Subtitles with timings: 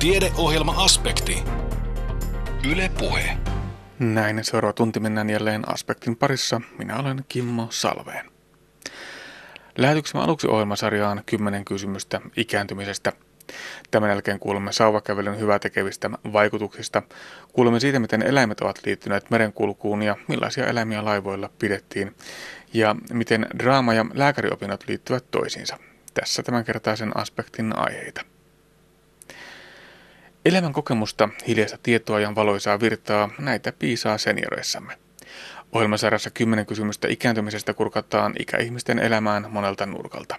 [0.00, 1.42] Tiedeohjelma-aspekti.
[2.70, 3.36] Yle Puhe.
[3.98, 6.60] Näin seuraava tunti mennään jälleen aspektin parissa.
[6.78, 8.30] Minä olen Kimmo Salveen.
[9.78, 13.12] Lähetyksemme aluksi ohjelmasarjaan 10 kysymystä ikääntymisestä.
[13.90, 17.02] Tämän jälkeen kuulemme sauvakävelyn tekevistä vaikutuksista.
[17.52, 22.16] Kuulemme siitä, miten eläimet ovat liittyneet merenkulkuun ja millaisia eläimiä laivoilla pidettiin.
[22.72, 25.76] Ja miten draama- ja lääkäriopinnot liittyvät toisiinsa.
[26.14, 28.29] Tässä tämänkertaisen aspektin aiheita.
[30.44, 34.98] Elämän kokemusta, hiljaista tietoa ja valoisaa virtaa, näitä piisaa senioreissamme.
[35.72, 40.36] Ohjelmasarjassa 10 kysymystä ikääntymisestä kurkataan ikäihmisten elämään monelta nurkalta.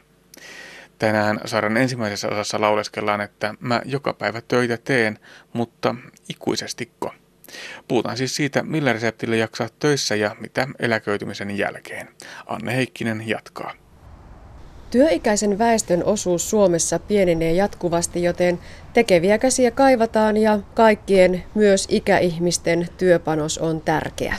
[1.00, 5.20] Tänään sarjan ensimmäisessä osassa lauleskellaan, että mä joka päivä töitä teen,
[5.54, 5.96] mutta
[6.30, 7.14] ikuisestiko.
[7.88, 12.08] Puhutaan siis siitä, millä reseptillä jaksaa töissä ja mitä eläköitymisen jälkeen.
[12.46, 13.74] Anne Heikkinen jatkaa.
[14.92, 18.60] Työikäisen väestön osuus Suomessa pienenee jatkuvasti, joten
[18.94, 24.36] tekeviä käsiä kaivataan ja kaikkien, myös ikäihmisten, työpanos on tärkeä.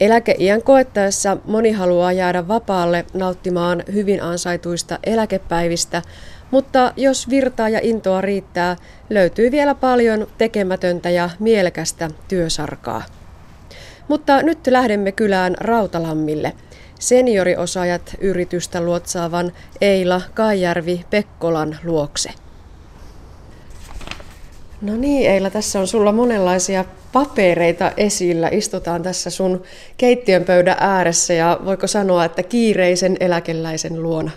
[0.00, 6.02] Eläkeiän koettaessa moni haluaa jäädä vapaalle nauttimaan hyvin ansaituista eläkepäivistä,
[6.50, 8.76] mutta jos virtaa ja intoa riittää,
[9.10, 13.02] löytyy vielä paljon tekemätöntä ja mielekästä työsarkaa.
[14.08, 16.52] Mutta nyt lähdemme kylään Rautalammille–
[16.98, 22.30] senioriosaajat yritystä luotsaavan Eila Kaijärvi Pekkolan luokse.
[24.80, 28.48] No niin, Eila, tässä on sulla monenlaisia papereita esillä.
[28.48, 29.62] Istutaan tässä sun
[29.96, 34.30] keittiön pöydän ääressä ja voiko sanoa, että kiireisen eläkeläisen luona?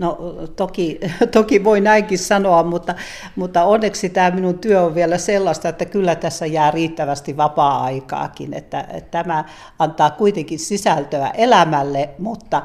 [0.00, 0.18] No
[0.56, 1.00] toki,
[1.32, 2.94] toki voi näinkin sanoa, mutta,
[3.36, 8.80] mutta onneksi tämä minun työ on vielä sellaista, että kyllä tässä jää riittävästi vapaa-aikaakin, että,
[8.80, 9.44] että tämä
[9.78, 12.62] antaa kuitenkin sisältöä elämälle, mutta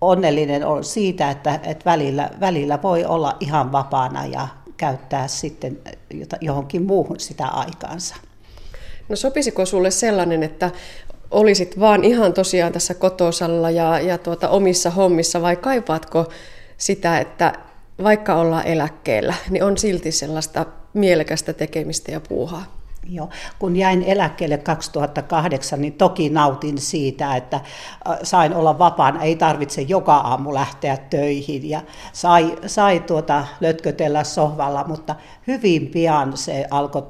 [0.00, 5.78] onnellinen on siitä, että, että välillä, välillä voi olla ihan vapaana ja käyttää sitten
[6.40, 8.16] johonkin muuhun sitä aikaansa.
[9.08, 10.70] No sopisiko sulle sellainen, että
[11.30, 16.26] olisit vaan ihan tosiaan tässä kotosalla ja, ja tuota, omissa hommissa vai kaipaatko
[16.78, 17.52] sitä, että
[18.02, 22.76] vaikka ollaan eläkkeellä, niin on silti sellaista mielekästä tekemistä ja puuhaa.
[23.10, 23.28] Joo.
[23.58, 27.60] Kun jäin eläkkeelle 2008, niin toki nautin siitä, että
[28.22, 31.80] sain olla vapaana, ei tarvitse joka aamu lähteä töihin ja
[32.12, 35.16] sai, sai tuota lötkötellä sohvalla, mutta
[35.46, 37.02] hyvin pian se alkoi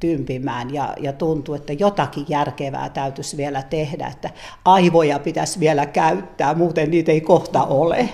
[0.00, 4.30] tympimään ja, ja tuntui, että jotakin järkevää täytyisi vielä tehdä, että
[4.64, 8.08] aivoja pitäisi vielä käyttää, muuten niitä ei kohta ole.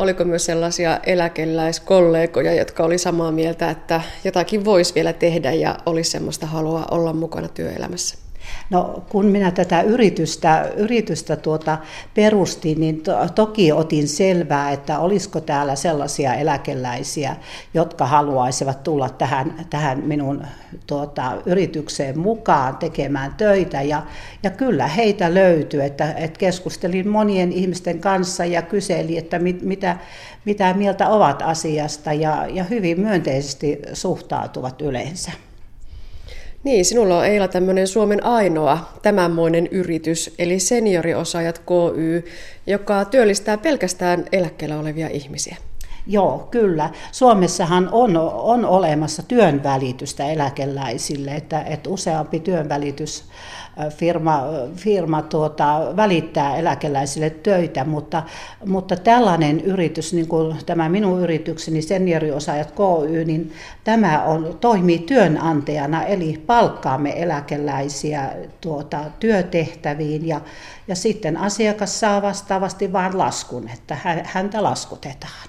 [0.00, 6.10] Oliko myös sellaisia eläkeläiskollegoja, jotka oli samaa mieltä, että jotakin voisi vielä tehdä ja olisi
[6.10, 8.29] semmoista halua olla mukana työelämässä?
[8.70, 11.78] No kun minä tätä yritystä, yritystä tuota
[12.14, 17.36] perustin, niin to, toki otin selvää, että olisiko täällä sellaisia eläkeläisiä,
[17.74, 20.46] jotka haluaisivat tulla tähän, tähän minun
[20.86, 23.82] tuota, yritykseen mukaan tekemään töitä.
[23.82, 24.02] Ja,
[24.42, 29.96] ja kyllä heitä löytyi, että, että keskustelin monien ihmisten kanssa ja kyselin, että mit, mitä,
[30.44, 35.49] mitä mieltä ovat asiasta ja, ja hyvin myönteisesti suhtautuvat yleensä.
[36.64, 42.24] Niin, sinulla on Eila tämmöinen Suomen ainoa tämänmoinen yritys, eli Senioriosaajat KY,
[42.66, 45.56] joka työllistää pelkästään eläkkeellä olevia ihmisiä.
[46.06, 46.90] Joo, kyllä.
[47.12, 53.24] Suomessahan on, on olemassa työnvälitystä eläkeläisille, että, että useampi työnvälitys
[53.90, 54.42] firma,
[54.76, 58.22] firma tuota, välittää eläkeläisille töitä, mutta,
[58.66, 63.52] mutta tällainen yritys, niin kuin tämä minun yritykseni Senioriosaajat KY, niin
[63.84, 70.40] tämä on, toimii työnantajana, eli palkkaamme eläkeläisiä tuota, työtehtäviin ja,
[70.88, 75.48] ja sitten asiakas saa vastaavasti vain laskun, että häntä laskutetaan.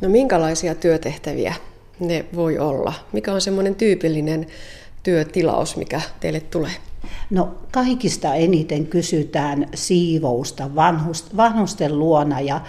[0.00, 1.54] No minkälaisia työtehtäviä
[2.00, 2.92] ne voi olla?
[3.12, 4.46] Mikä on semmoinen tyypillinen
[5.02, 6.70] työtilaus, mikä teille tulee?
[7.30, 10.70] No kaikista eniten kysytään siivousta
[11.36, 12.60] vanhusten luona ja,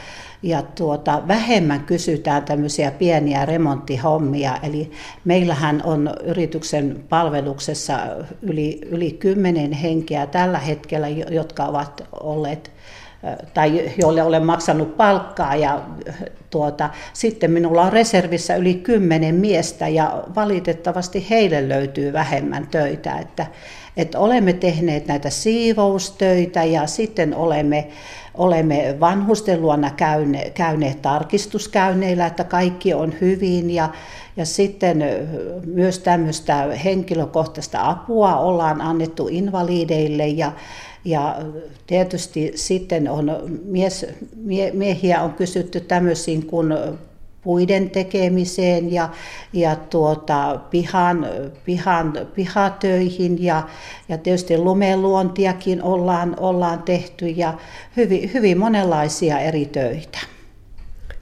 [0.44, 4.58] ja tuota, vähemmän kysytään tämmöisiä pieniä remonttihommia.
[4.64, 4.92] Eli
[5.26, 8.00] meillähän on yrityksen palveluksessa
[8.42, 12.72] yli, yli kymmenen henkeä tällä hetkellä, jotka ovat olleet
[13.54, 15.82] tai joille olen maksanut palkkaa ja
[16.50, 23.46] tuota, sitten minulla on reservissä yli kymmenen miestä ja valitettavasti heille löytyy vähemmän töitä, että,
[23.98, 27.88] että olemme tehneet näitä siivoustöitä ja sitten olemme,
[28.34, 33.72] olemme vanhusten luona käyne, käyneet tarkistuskäynneillä, että kaikki on hyvin.
[33.72, 33.90] Ja,
[34.38, 35.04] ja sitten
[35.66, 40.52] myös tämmöistä henkilökohtaista apua ollaan annettu invalideille ja,
[41.06, 41.36] ja
[41.88, 43.32] tietysti sitten on
[43.66, 44.06] mies,
[44.36, 46.74] mie, miehiä on kysytty tämmöisiin kuin
[47.46, 49.10] puiden tekemiseen ja,
[49.54, 51.28] ja tuota, pihan,
[51.66, 53.68] pihan, pihatöihin ja,
[54.10, 57.54] ja tietysti lumeluontiakin ollaan, ollaan tehty ja
[57.98, 60.20] hyvin, hyvin monenlaisia eri töitä.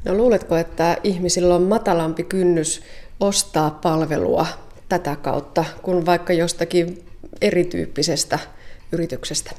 [0.05, 2.81] No luuletko, että ihmisillä on matalampi kynnys
[3.19, 4.45] ostaa palvelua
[4.89, 7.05] tätä kautta kuin vaikka jostakin
[7.41, 8.39] erityyppisestä
[8.91, 9.51] yrityksestä?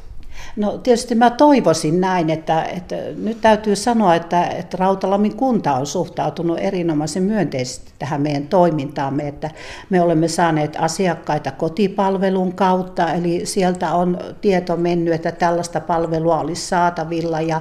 [0.56, 5.86] No tietysti mä toivoisin näin, että, että nyt täytyy sanoa, että, että Rautalammin kunta on
[5.86, 9.50] suhtautunut erinomaisen myönteisesti tähän meidän toimintaamme, että
[9.90, 16.66] me olemme saaneet asiakkaita kotipalvelun kautta, eli sieltä on tieto mennyt, että tällaista palvelua olisi
[16.66, 17.60] saatavilla ja,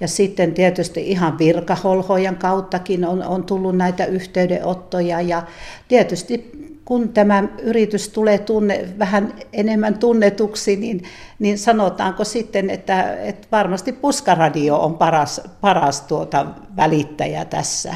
[0.00, 5.42] ja sitten tietysti ihan virkaholhojen kauttakin on, on tullut näitä yhteydenottoja ja
[5.88, 11.02] tietysti kun tämä yritys tulee tunne, vähän enemmän tunnetuksi, niin,
[11.38, 16.46] niin sanotaanko sitten, että, että varmasti puskaradio on paras, paras tuota
[16.76, 17.94] välittäjä tässä.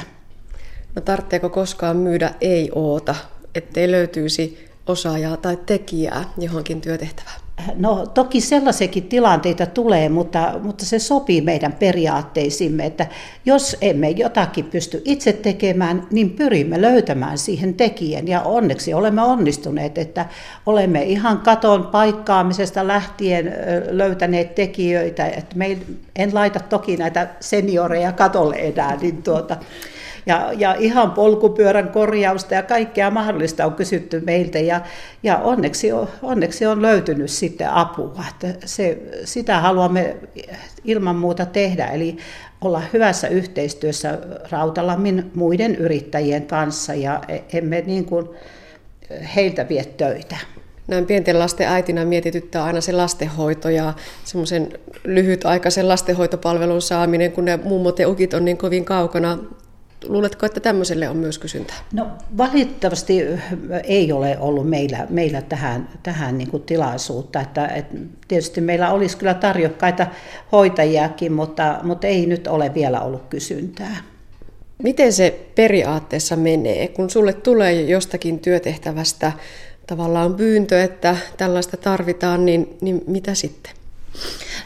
[0.94, 3.14] No tarvitseeko koskaan myydä ei-oota,
[3.54, 7.41] ettei löytyisi osaajaa tai tekijää johonkin työtehtävään?
[7.76, 13.06] No toki sellaisiakin tilanteita tulee, mutta, mutta se sopii meidän periaatteisimme, että
[13.46, 18.28] jos emme jotakin pysty itse tekemään, niin pyrimme löytämään siihen tekijän.
[18.28, 20.26] Ja onneksi olemme onnistuneet, että
[20.66, 23.54] olemme ihan katon paikkaamisesta lähtien
[23.90, 25.26] löytäneet tekijöitä.
[25.26, 25.78] Että me
[26.16, 29.56] en laita toki näitä senioreja katolle enää, niin tuota,
[30.26, 34.80] ja, ja ihan polkupyörän korjausta ja kaikkea mahdollista on kysytty meiltä ja,
[35.22, 38.24] ja onneksi, on, onneksi on löytynyt sitten apua.
[38.30, 40.16] Että se, sitä haluamme
[40.84, 42.16] ilman muuta tehdä, eli
[42.60, 44.18] olla hyvässä yhteistyössä
[44.50, 48.28] Rautalammin muiden yrittäjien kanssa ja e, emme niin kuin
[49.36, 50.36] heiltä vie töitä.
[50.86, 53.92] Näin pienten lasten äitinä mietityttää aina se lastenhoito ja
[54.24, 54.68] semmoisen
[55.04, 59.38] lyhytaikaisen lastenhoitopalvelun saaminen, kun ne mummot ja ukit on niin kovin kaukana
[60.08, 61.76] Luuletko, että tämmöiselle on myös kysyntää?
[61.92, 62.06] No
[62.36, 63.24] valitettavasti
[63.84, 67.40] ei ole ollut meillä, meillä tähän, tähän niin kuin tilaisuutta.
[67.40, 67.96] Että, että
[68.28, 70.06] tietysti meillä olisi kyllä tarjokkaita
[70.52, 73.96] hoitajiakin, mutta, mutta ei nyt ole vielä ollut kysyntää.
[74.82, 79.32] Miten se periaatteessa menee, kun sulle tulee jostakin työtehtävästä
[79.86, 83.81] tavallaan pyyntö, että tällaista tarvitaan, niin, niin mitä sitten?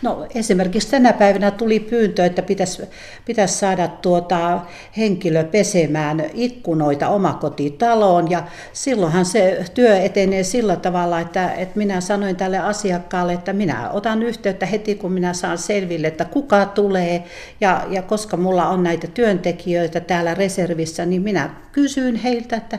[0.02, 2.82] No esimerkiksi tänä päivänä tuli pyyntö, että pitäisi,
[3.24, 4.60] pitäisi saada tuota
[4.96, 12.36] henkilö pesemään ikkunoita omakotitaloon ja silloinhan se työ etenee sillä tavalla, että, että minä sanoin
[12.36, 17.24] tälle asiakkaalle, että minä otan yhteyttä heti kun minä saan selville, että kuka tulee
[17.60, 22.78] ja, ja koska mulla on näitä työntekijöitä täällä reservissä, niin minä kysyin heiltä, että,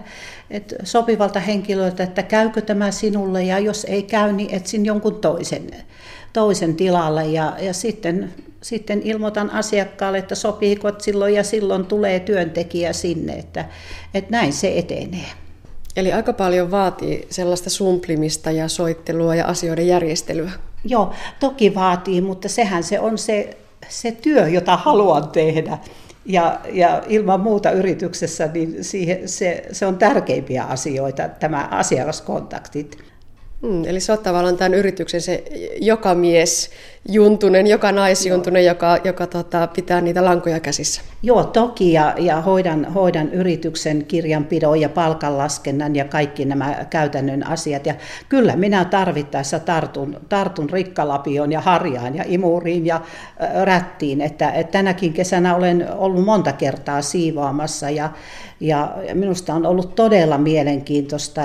[0.49, 5.67] että sopivalta henkilöltä, että käykö tämä sinulle ja jos ei käy, niin etsin jonkun toisen
[6.33, 12.19] toisen tilalle ja, ja sitten, sitten ilmoitan asiakkaalle, että sopiiko että silloin ja silloin tulee
[12.19, 13.65] työntekijä sinne, että,
[14.13, 15.25] että näin se etenee.
[15.95, 20.51] Eli aika paljon vaatii sellaista sumplimista ja soittelua ja asioiden järjestelyä.
[20.83, 23.57] Joo, toki vaatii, mutta sehän se on se,
[23.89, 25.77] se työ, jota haluan tehdä.
[26.25, 32.97] Ja, ja ilman muuta yrityksessä niin siihen, se, se on tärkeimpiä asioita, tämä asiakaskontaktit.
[33.61, 35.43] Mm, eli sä oot tavallaan tämän yrityksen se
[35.81, 36.69] joka mies
[37.09, 38.73] juntunen, joka naisjuntunen, Joo.
[38.73, 41.01] joka, joka tota, pitää niitä lankoja käsissä.
[41.23, 47.85] Joo, toki, ja, ja hoidan, hoidan yrityksen kirjanpidon ja palkanlaskennan ja kaikki nämä käytännön asiat.
[47.85, 47.95] Ja
[48.29, 53.01] kyllä minä tarvittaessa tartun, tartun rikkalapioon ja harjaan ja imuriin ja
[53.63, 58.09] rättiin, että, että tänäkin kesänä olen ollut monta kertaa siivoamassa ja,
[58.59, 61.41] ja minusta on ollut todella mielenkiintoista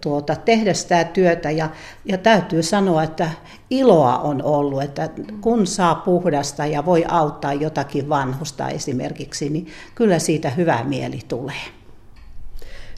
[0.00, 1.68] tuota, tehdä sitä työtä ja,
[2.04, 3.30] ja täytyy sanoa, että
[3.70, 5.08] iloa on ollut, että
[5.40, 11.62] kun saa puhdasta ja voi auttaa jotakin vanhusta esimerkiksi, niin kyllä siitä hyvä mieli tulee.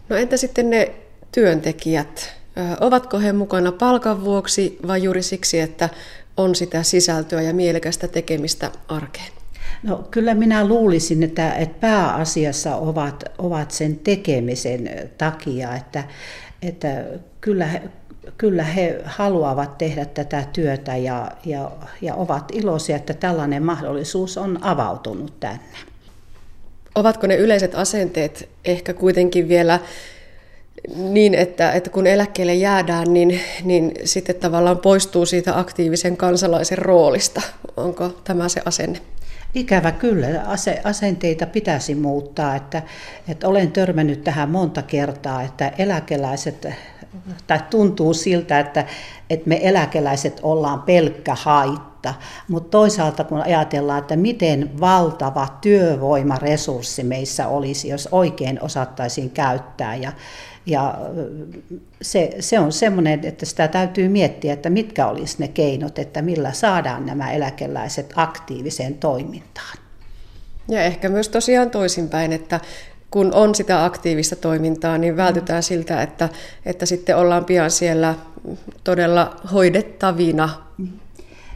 [0.09, 0.95] No entä sitten ne
[1.33, 2.35] työntekijät?
[2.81, 5.89] Ovatko he mukana palkan vuoksi vai juuri siksi, että
[6.37, 9.44] on sitä sisältöä ja mielekästä tekemistä arkeen?
[9.85, 16.05] No kyllä minä luulisin, että, että pääasiassa ovat, ovat sen tekemisen takia, että,
[16.63, 17.05] että
[17.41, 17.69] kyllä,
[18.39, 21.71] kyllä he haluavat tehdä tätä työtä ja, ja,
[22.03, 25.77] ja ovat iloisia, että tällainen mahdollisuus on avautunut tänne.
[26.95, 29.81] Ovatko ne yleiset asenteet ehkä kuitenkin vielä
[30.97, 37.43] niin, että, että kun eläkkeelle jäädään, niin, niin sitten tavallaan poistuu siitä aktiivisen kansalaisen roolista.
[37.77, 39.01] Onko tämä se asenne?
[39.55, 42.57] Ikävä kyllä, ase, asenteita pitäisi muuttaa.
[42.57, 42.83] Että,
[43.29, 46.69] että olen törmännyt tähän monta kertaa, että eläkeläiset,
[47.47, 48.85] tai tuntuu siltä, että,
[49.31, 52.15] että me eläkeläiset ollaan pelkkä haitta.
[52.49, 60.13] Mutta toisaalta kun ajatellaan, että miten valtava työvoimaresurssi meissä olisi, jos oikein osattaisiin käyttää ja
[60.67, 60.99] ja
[62.03, 66.53] se, se on semmoinen, että sitä täytyy miettiä, että mitkä olisi ne keinot, että millä
[66.53, 69.79] saadaan nämä eläkeläiset aktiiviseen toimintaan.
[70.69, 72.61] Ja ehkä myös tosiaan toisinpäin, että
[73.11, 76.29] kun on sitä aktiivista toimintaa, niin vältytään siltä, että,
[76.67, 78.15] että sitten ollaan pian siellä
[78.85, 80.64] todella hoidettavina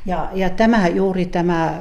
[0.07, 1.79] ja, ja tämä juuri tämä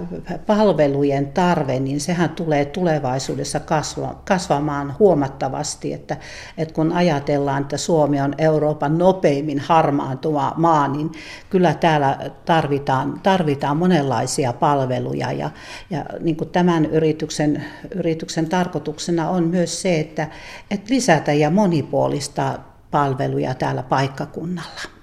[0.47, 6.17] palvelujen tarve, niin sehän tulee tulevaisuudessa kasva, kasvamaan huomattavasti, että,
[6.57, 11.11] että kun ajatellaan, että Suomi on Euroopan nopeimmin harmaantuva maa, niin
[11.49, 15.49] kyllä täällä tarvitaan, tarvitaan monenlaisia palveluja ja,
[15.89, 17.63] ja niin kuin tämän yrityksen,
[17.95, 20.27] yrityksen tarkoituksena on myös se, että,
[20.71, 22.59] että lisätä ja monipuolista
[22.91, 24.96] palveluja täällä paikkakunnalla.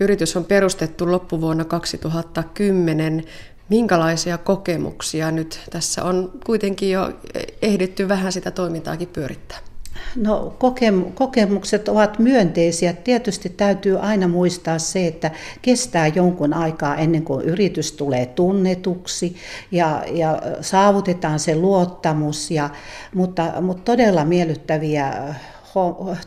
[0.00, 3.24] Yritys on perustettu loppuvuonna 2010.
[3.68, 7.12] Minkälaisia kokemuksia nyt tässä on kuitenkin jo
[7.62, 9.58] ehditty vähän sitä toimintaakin pyörittää?
[10.16, 10.56] No
[11.14, 12.92] kokemukset ovat myönteisiä.
[12.92, 15.30] Tietysti täytyy aina muistaa se, että
[15.62, 19.36] kestää jonkun aikaa ennen kuin yritys tulee tunnetuksi
[19.72, 22.70] ja, ja saavutetaan se luottamus, ja,
[23.14, 25.34] mutta, mutta todella miellyttäviä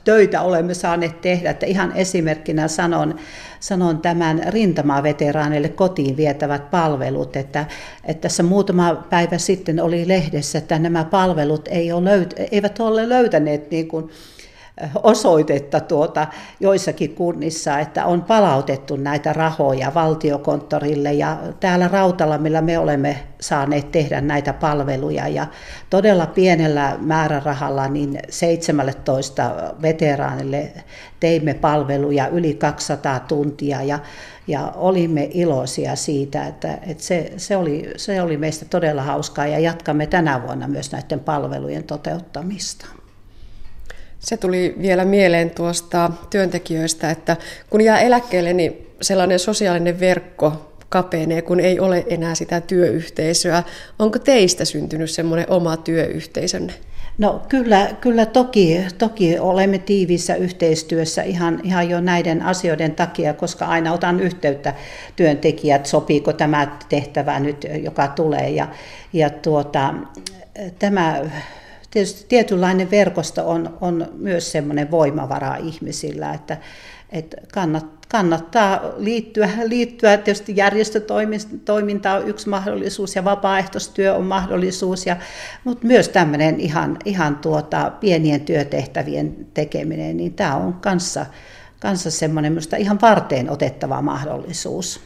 [0.03, 1.49] töitä olemme saaneet tehdä.
[1.49, 3.15] Että ihan esimerkkinä sanon,
[3.59, 7.65] sanon tämän rintamaveteraaneille kotiin vietävät palvelut, että,
[8.05, 13.09] että tässä muutama päivä sitten oli lehdessä, että nämä palvelut ei ole löyt, eivät ole
[13.09, 14.09] löytäneet niin kuin,
[15.03, 16.27] osoitetta tuota
[16.59, 24.21] joissakin kunnissa, että on palautettu näitä rahoja valtiokonttorille ja täällä Rautalamilla me olemme saaneet tehdä
[24.21, 25.47] näitä palveluja ja
[25.89, 30.71] todella pienellä määrärahalla niin 17 veteraanille
[31.19, 33.99] teimme palveluja yli 200 tuntia ja,
[34.47, 39.59] ja olimme iloisia siitä, että, että se, se, oli, se oli meistä todella hauskaa ja
[39.59, 42.96] jatkamme tänä vuonna myös näiden palvelujen toteuttamista.
[44.19, 47.37] Se tuli vielä mieleen tuosta työntekijöistä, että
[47.69, 53.63] kun jää eläkkeelle, niin sellainen sosiaalinen verkko kapenee, kun ei ole enää sitä työyhteisöä.
[53.99, 56.73] Onko teistä syntynyt semmoinen oma työyhteisönne?
[57.17, 63.65] No kyllä, kyllä toki, toki olemme tiiviissä yhteistyössä ihan, ihan jo näiden asioiden takia, koska
[63.65, 64.73] aina otan yhteyttä
[65.15, 68.49] työntekijät, sopiiko tämä tehtävä nyt, joka tulee.
[68.49, 68.67] Ja,
[69.13, 69.93] ja tuota,
[70.79, 71.21] tämä
[71.91, 76.57] tietysti tietynlainen verkosto on, on myös semmoinen voimavara ihmisillä, että,
[77.09, 80.17] että kannat, kannattaa liittyä, liittyä.
[80.17, 85.17] Tietysti järjestötoiminta on yksi mahdollisuus ja vapaaehtoistyö on mahdollisuus, ja,
[85.63, 91.25] mutta myös tämmöinen ihan, ihan tuota, pienien työtehtävien tekeminen, niin tämä on kanssa,
[91.79, 94.99] kanssa semmoinen ihan varteen otettava mahdollisuus.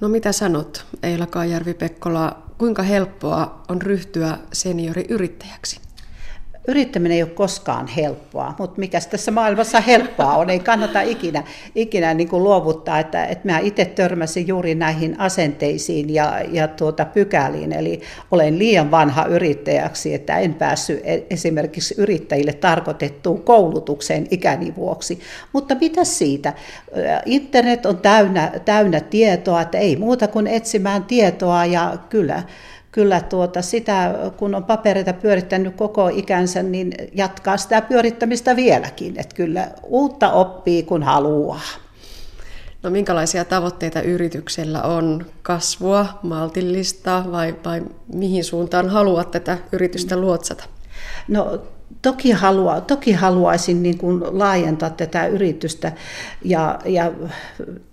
[0.00, 5.83] No mitä sanot, Eila Kaajärvi-Pekkola, kuinka helppoa on ryhtyä senioriyrittäjäksi?
[6.68, 11.42] Yrittäminen ei ole koskaan helppoa, mutta mikä tässä maailmassa helppoa on, ei kannata ikinä,
[11.74, 17.04] ikinä niin kuin luovuttaa, että, että mä itse törmäsin juuri näihin asenteisiin ja, ja tuota
[17.04, 24.74] pykäliin, eli olen liian vanha yrittäjäksi, että en päässyt e, esimerkiksi yrittäjille tarkoitettuun koulutukseen ikäni
[24.76, 25.20] vuoksi,
[25.52, 26.52] mutta mitä siitä?
[27.26, 32.42] Internet on täynnä, täynnä tietoa, että ei muuta kuin etsimään tietoa ja kyllä
[32.94, 39.20] kyllä tuota sitä, kun on papereita pyörittänyt koko ikänsä, niin jatkaa sitä pyörittämistä vieläkin.
[39.20, 41.60] Että kyllä uutta oppii, kun haluaa.
[42.82, 45.26] No minkälaisia tavoitteita yrityksellä on?
[45.42, 47.82] Kasvua, maltillista vai, vai
[48.14, 50.64] mihin suuntaan haluat tätä yritystä luotsata?
[51.28, 51.62] No
[52.02, 55.92] toki, halua, toki haluaisin niin kuin laajentaa tätä yritystä
[56.44, 57.12] ja, ja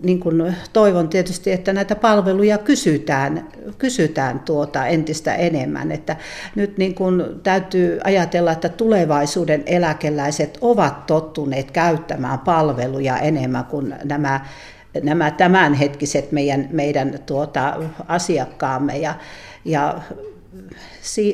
[0.04, 5.92] niin kuin toivon tietysti, että näitä palveluja kysytään, kysytään tuota entistä enemmän.
[5.92, 6.16] Että
[6.56, 14.46] nyt niin kuin täytyy ajatella, että tulevaisuuden eläkeläiset ovat tottuneet käyttämään palveluja enemmän kuin nämä
[15.04, 17.78] nämä tämänhetkiset meidän, meidän tuota,
[18.08, 19.16] asiakkaamme ja,
[19.66, 20.02] ja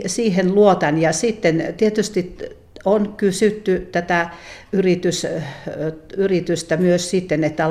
[0.07, 0.97] siihen luotan.
[0.97, 2.37] Ja sitten tietysti
[2.85, 4.29] on kysytty tätä
[4.71, 5.27] yritys,
[6.17, 7.69] yritystä myös sitten, että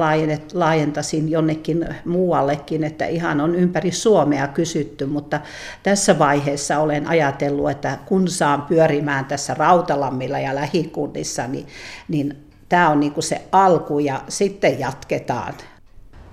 [0.55, 5.41] laajentasin jonnekin muuallekin, että ihan on ympäri Suomea kysytty, mutta
[5.83, 11.67] tässä vaiheessa olen ajatellut, että kun saan pyörimään tässä Rautalammilla ja lähikunnissa, niin,
[12.09, 12.37] niin
[12.69, 15.55] tämä on niin kuin se alku ja sitten jatketaan.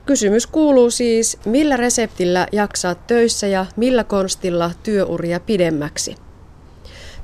[0.06, 6.16] Kysymys kuuluu siis, millä reseptillä jaksaa töissä ja millä konstilla työuria pidemmäksi?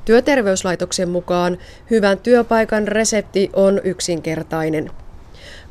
[0.06, 1.58] Työterveyslaitoksen mukaan
[1.90, 4.92] hyvän työpaikan resepti on yksinkertainen.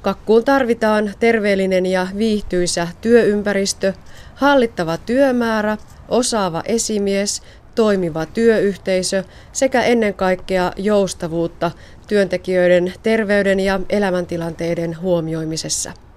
[0.03, 3.93] Kakkuun tarvitaan terveellinen ja viihtyisä työympäristö,
[4.35, 5.77] hallittava työmäärä,
[6.09, 7.43] osaava esimies,
[7.75, 11.71] toimiva työyhteisö sekä ennen kaikkea joustavuutta
[12.09, 16.08] työntekijöiden terveyden ja elämäntilanteiden huomioimisessa.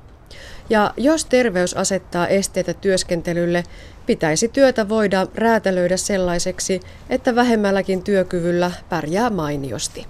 [0.70, 3.64] Ja jos terveys asettaa esteitä työskentelylle,
[4.06, 10.06] pitäisi työtä voida räätälöidä sellaiseksi, että vähemmälläkin työkyvyllä pärjää mainiosti.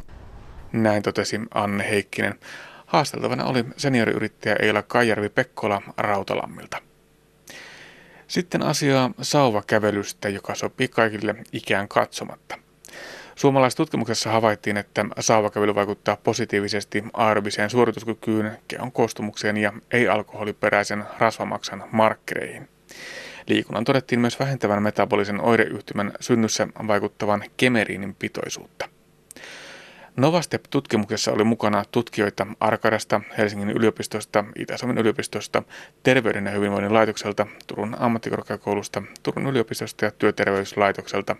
[0.72, 2.39] Näin totesi Anne Heikkinen.
[2.86, 6.77] Haasteltavana oli senioriyrittäjä Eila Kaijärvi Pekkola Rautalammilta.
[8.27, 12.58] Sitten asiaa sauvakävelystä, joka sopii kaikille ikään katsomatta.
[13.42, 22.70] Suomalaistutkimuksessa havaittiin, että saavakävely vaikuttaa positiivisesti aerobiseen suorituskykyyn, kehon koostumukseen ja ei-alkoholiperäisen rasvamaksan markkereihin.
[23.48, 28.90] Liikunnan todettiin myös vähentävän metabolisen oireyhtymän synnyssä vaikuttavan kemeriinin pitoisuutta.
[30.16, 35.64] Novastep-tutkimuksessa oli mukana tutkijoita Arkadasta, Helsingin yliopistosta, Itä-Suomen yliopistosta,
[36.04, 41.36] Terveyden ja hyvinvoinnin laitokselta, Turun ammattikorkeakoulusta, Turun yliopistosta ja Työterveyslaitokselta.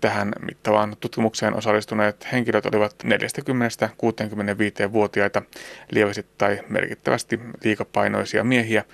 [0.00, 5.42] Tähän mittavaan tutkimukseen osallistuneet henkilöt olivat 40-65-vuotiaita,
[5.90, 8.84] lievästi tai merkittävästi liikapainoisia miehiä,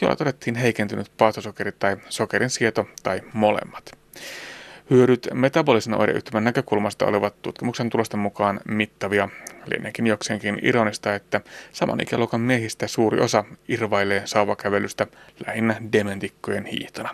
[0.00, 3.98] joilla todettiin heikentynyt paastosokeri tai sokerin sieto tai molemmat.
[4.90, 9.28] Hyödyt metabolisen oireyhtymän näkökulmasta olivat tutkimuksen tulosten mukaan mittavia.
[9.66, 11.40] Liennekin jokseenkin ironista, että
[11.72, 15.06] saman ikäluokan miehistä suuri osa irvailee sauvakävelystä
[15.46, 17.10] lähinnä dementikkojen hiihtona.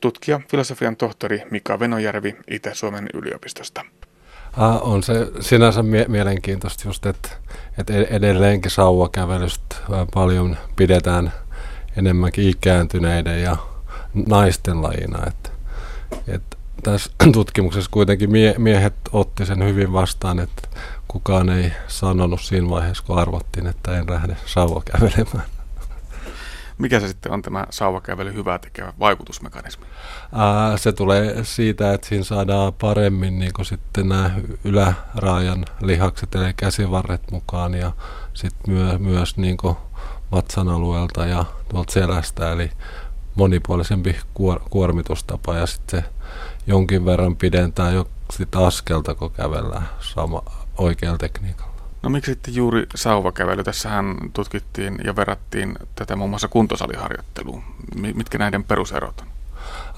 [0.00, 3.84] Tutkija, filosofian tohtori Mika Venojärvi Itä-Suomen yliopistosta.
[4.80, 7.28] On se sinänsä mie- mielenkiintoista just, että,
[7.78, 9.76] että edelleenkin sauvakävelystä
[10.14, 11.32] paljon pidetään
[11.96, 13.56] enemmänkin ikääntyneiden ja
[14.26, 15.26] naisten lajina.
[15.26, 15.50] Että,
[16.28, 20.68] että tässä tutkimuksessa kuitenkin mie- miehet otti sen hyvin vastaan, että
[21.08, 25.44] kukaan ei sanonut siinä vaiheessa, kun arvottiin, että en lähde sauvakävelemään.
[26.78, 29.86] Mikä se sitten on tämä sauvakävely hyvää tekevä vaikutusmekanismi?
[30.32, 34.30] Ää, se tulee siitä, että siinä saadaan paremmin niin sitten nämä
[34.64, 37.92] yläraajan lihakset, eli käsivarret mukaan ja
[38.34, 39.56] sitten myö, myös niin
[40.32, 42.70] vatsan alueelta ja tuolta selästä, eli
[43.34, 46.17] monipuolisempi kuor- kuormitustapa ja sitten se
[46.68, 50.42] jonkin verran pidentää jo sit askelta, kun kävellään sama
[50.78, 51.72] oikealla tekniikalla.
[52.02, 53.64] No miksi sitten juuri sauvakävely?
[53.64, 57.62] Tässähän tutkittiin ja verrattiin tätä muun muassa kuntosaliharjoitteluun.
[58.14, 59.26] Mitkä näiden peruserot on?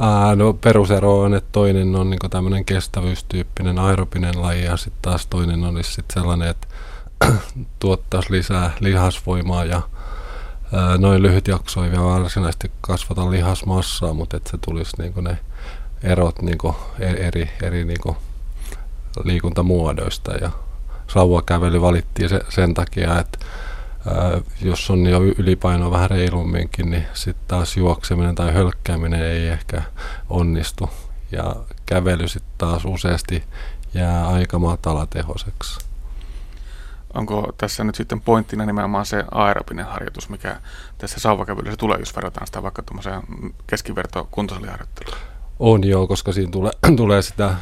[0.00, 5.26] Ää, no perusero on, että toinen on niin tämmöinen kestävyystyyppinen aerobinen laji ja sitten taas
[5.26, 6.68] toinen on sit sellainen, että
[7.78, 9.82] tuottaisi lisää lihasvoimaa ja
[10.72, 15.38] ää, noin lyhyt jakso ei vielä varsinaisesti kasvata lihasmassaa, mutta että se tulisi niin ne
[16.02, 18.16] erot niin kuin e-, eri, eri niin kuin
[19.24, 20.50] liikuntamuodoista ja
[21.06, 23.38] sauvakävely valittiin se, sen takia, että
[24.06, 29.82] ää, jos on jo ylipaino vähän reilumminkin, niin sitten taas juokseminen tai hölkkääminen ei ehkä
[30.30, 30.90] onnistu
[31.32, 33.44] ja kävely sitten taas useasti
[33.94, 35.90] jää aika matalatehoiseksi.
[37.14, 40.60] Onko tässä nyt sitten pointtina nimenomaan se aerobinen harjoitus, mikä
[40.98, 43.22] tässä sauvakävelyssä tulee, jos verrataan sitä vaikka tuommoiseen
[43.66, 45.29] keskiverto kuntosaliharjoitteluun?
[45.60, 47.58] On joo, koska siinä tulee, tulee sitä ää,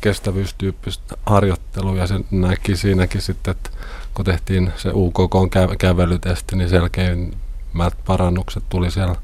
[0.00, 3.70] kestävyystyyppistä harjoittelua ja se näki siinäkin sitten, että
[4.14, 9.16] kun tehtiin se UKK kä- kävelytesti, niin selkeimmät parannukset tuli siellä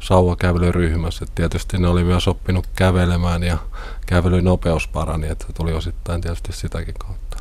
[0.00, 1.24] sauvakävelyryhmässä.
[1.24, 3.58] Et tietysti ne oli myös oppinut kävelemään ja
[4.06, 7.36] kävelynopeus parani, että se tuli osittain tietysti sitäkin kautta.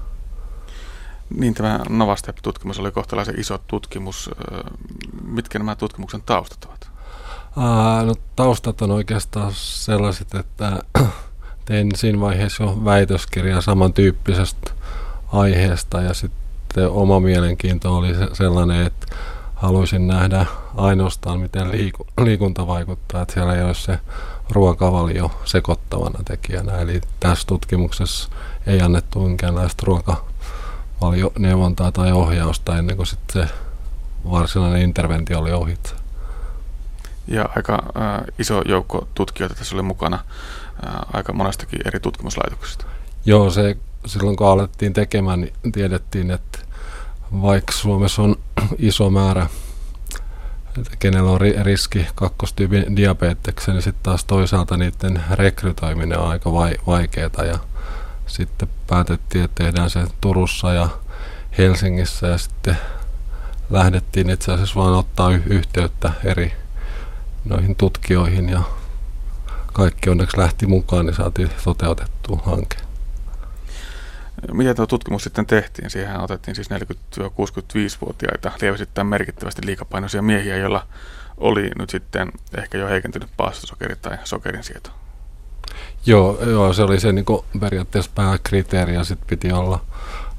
[1.38, 4.30] Niin, tämä Novastep-tutkimus oli kohtalaisen iso tutkimus.
[5.24, 6.90] Mitkä nämä tutkimuksen taustat ovat?
[7.58, 10.80] Ää, no, taustat on oikeastaan sellaiset, että
[11.66, 14.72] tein siinä vaiheessa jo väitöskirjaa samantyyppisestä
[15.34, 19.08] aiheesta ja sitten oma mielenkiinto oli sellainen, että
[19.56, 24.00] haluaisin nähdä ainoastaan, miten liiku, liikunta vaikuttaa, että siellä ei ole se
[24.50, 26.78] ruokavalio sekoittavana tekijänä.
[26.78, 28.30] Eli tässä tutkimuksessa
[28.68, 33.54] ei annettu minkäänlaista ruokavalioneuvontaa tai ohjausta ennen kuin sitten se
[34.32, 36.01] varsinainen interventio oli ohitse.
[37.28, 40.20] Ja aika äh, iso joukko tutkijoita tässä oli mukana
[40.88, 42.86] äh, aika monestakin eri tutkimuslaitoksista.
[43.26, 46.60] Joo, se silloin kun alettiin tekemään, niin tiedettiin, että
[47.42, 48.36] vaikka Suomessa on
[48.78, 49.48] iso määrä,
[51.00, 56.52] kenellä on riski kakkostyypin diabeteksen, niin sitten taas toisaalta niiden rekrytoiminen on aika
[56.88, 57.60] vaikeaa ja
[58.28, 60.90] sitten päätettiin, että tehdään se Turussa ja
[61.58, 62.78] Helsingissä ja sitten
[63.70, 66.54] lähdettiin itse asiassa vaan ottaa yhteyttä eri
[67.45, 68.62] noihin tutkijoihin ja
[69.73, 72.77] kaikki onneksi lähti mukaan, niin saatiin toteutettua hanke.
[74.51, 75.89] Miten tuo tutkimus sitten tehtiin?
[75.89, 80.88] Siihen otettiin siis 40-65-vuotiaita lieväsittäin merkittävästi liikapainoisia miehiä, joilla
[81.38, 84.89] oli nyt sitten ehkä jo heikentynyt paastosokeri tai sokerin sieto.
[86.06, 87.25] Joo, joo, se oli se niin
[87.60, 89.86] periaatteessa pääkriteeri ja sitten piti olla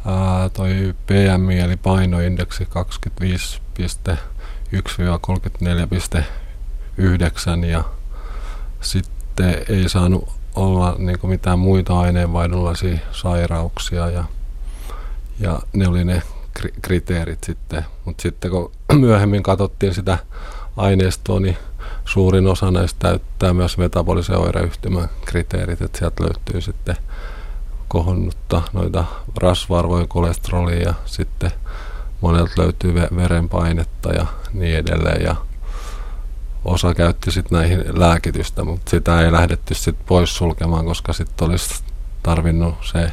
[0.07, 2.69] ää, toi PMI eli painoindeksi
[6.99, 7.85] 25.1-34.9 ja
[8.81, 14.25] sitten ei saanut olla niin mitään muita aineenvaihdollisia sairauksia ja,
[15.41, 16.23] ja ne oli ne
[16.83, 17.85] kriteerit sitten.
[18.05, 20.19] Mutta sitten kun myöhemmin katsottiin sitä
[20.77, 21.57] aineistoa, niin
[22.05, 26.97] suurin osa näistä täyttää myös metabolisen oireyhtymän kriteerit, että sieltä löytyy sitten
[27.89, 29.05] kohonnutta noita
[29.37, 31.51] rasva-arvojen kolesterolia ja sitten
[32.21, 35.37] monelta löytyy verenpainetta ja niin edelleen ja
[36.65, 41.83] osa käytti sitten näihin lääkitystä, mutta sitä ei lähdetty sitten pois sulkemaan, koska sitten olisi
[42.23, 43.13] tarvinnut se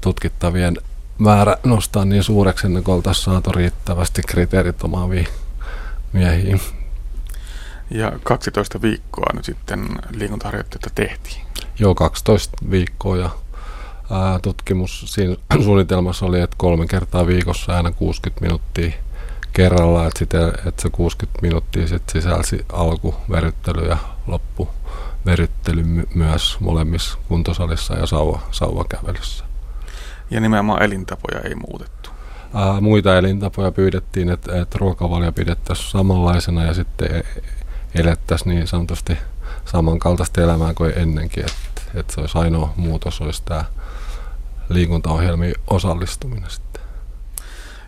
[0.00, 0.76] tutkittavien
[1.18, 5.24] määrä nostaa niin suureksi ennen kuin oltaisiin saatu riittävästi kriteerit omaavia
[6.12, 6.58] miehiä.
[7.90, 11.46] Ja 12 viikkoa nyt sitten liikuntaharjoitteita tehtiin.
[11.78, 13.30] Joo, 12 viikkoa ja
[14.10, 18.92] ää, tutkimus siinä suunnitelmassa oli, että kolme kertaa viikossa aina 60 minuuttia
[19.54, 27.18] kerralla, että, sitä, että se 60 minuuttia sit sisälsi alkuveryttely ja loppuveryttely my- myös molemmissa
[27.28, 29.44] kuntosalissa ja sauva, sauvakävelyssä.
[30.30, 32.10] Ja nimenomaan elintapoja ei muutettu.
[32.54, 37.42] Ää, muita elintapoja pyydettiin, että, että ruokavalio pidettäisiin samanlaisena ja sitten e-,
[37.94, 39.18] elettäisiin niin sanotusti
[39.64, 41.44] samankaltaista elämää kuin ennenkin.
[41.44, 43.64] Että, että se olisi ainoa muutos, olisi tämä
[44.68, 46.50] liikuntaohjelmiin osallistuminen.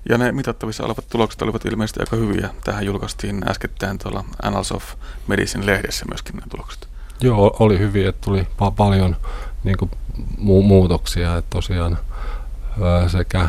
[0.08, 2.50] Ja ne mitattavissa olevat tulokset olivat ilmeisesti aika hyviä.
[2.64, 4.84] Tähän julkaistiin äskettäin tuolla Annals of
[5.26, 6.88] Medicine-lehdessä myöskin nämä tulokset.
[7.20, 9.16] Joo, oli hyviä, että tuli pa- paljon
[9.64, 9.90] niin kuin,
[10.38, 11.98] mu- muutoksia, että tosiaan
[12.82, 13.48] ää, sekä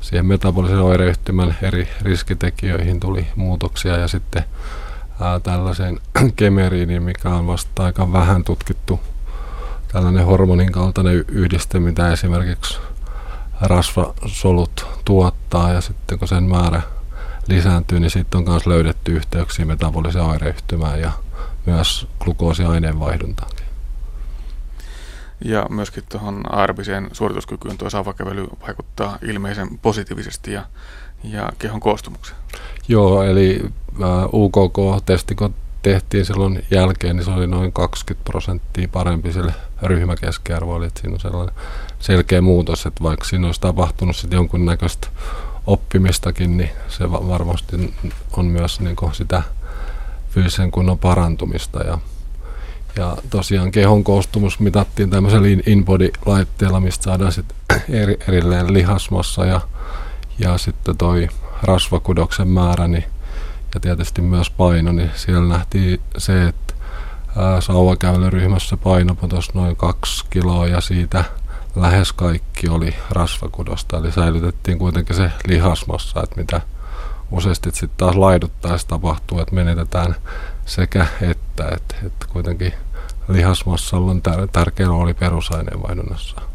[0.00, 4.44] siihen metabolisen oireyhtymän eri riskitekijöihin tuli muutoksia ja sitten
[5.20, 6.00] ää, tällaiseen
[6.36, 9.00] kemeriiniin, mikä on vasta aika vähän tutkittu
[9.92, 12.78] tällainen hormonin kaltainen yhdiste, mitä esimerkiksi
[13.60, 16.82] rasvasolut tuottaa ja sitten kun sen määrä
[17.48, 21.12] lisääntyy, niin sitten on myös löydetty yhteyksiä metaboliseen oireyhtymään ja
[21.66, 23.50] myös glukoosiaineenvaihduntaan.
[25.44, 30.64] Ja myöskin tuohon aerobiseen suorituskykyyn tuo sauvakävely vaikuttaa ilmeisen positiivisesti ja,
[31.24, 32.38] ja kehon koostumukseen.
[32.88, 33.64] Joo, eli
[34.02, 40.86] äh, UKK-testi kun tehtiin silloin jälkeen, niin se oli noin 20 prosenttia parempi sille ryhmäkeskiarvoille.
[40.86, 41.54] Että siinä on sellainen
[42.06, 45.08] selkeä muutos, että vaikka siinä olisi tapahtunut sitten jonkunnäköistä
[45.66, 47.94] oppimistakin, niin se varmasti
[48.36, 49.42] on myös niin sitä
[50.30, 51.78] fyysisen kunnon parantumista.
[51.82, 51.98] Ja,
[52.96, 57.56] ja tosiaan kehon koostumus mitattiin tämmöisellä InBody-laitteella, mistä saadaan sitten
[58.02, 59.60] eri, erilleen lihasmassa ja,
[60.38, 61.28] ja sitten toi
[61.62, 63.04] rasvakudoksen määrä, niin
[63.74, 66.74] ja tietysti myös paino, niin siellä nähtiin se, että
[67.60, 71.24] sauvakävelyryhmässä paino putosi noin kaksi kiloa ja siitä
[71.76, 76.60] lähes kaikki oli rasvakudosta, eli säilytettiin kuitenkin se lihasmassa, että mitä
[77.30, 80.16] useasti sitten taas laiduttaessa tapahtuu, että menetetään
[80.66, 82.72] sekä että, että, että kuitenkin
[83.28, 86.45] lihasmassalla on tär- tärkeä rooli perusaineenvaihdunnassa.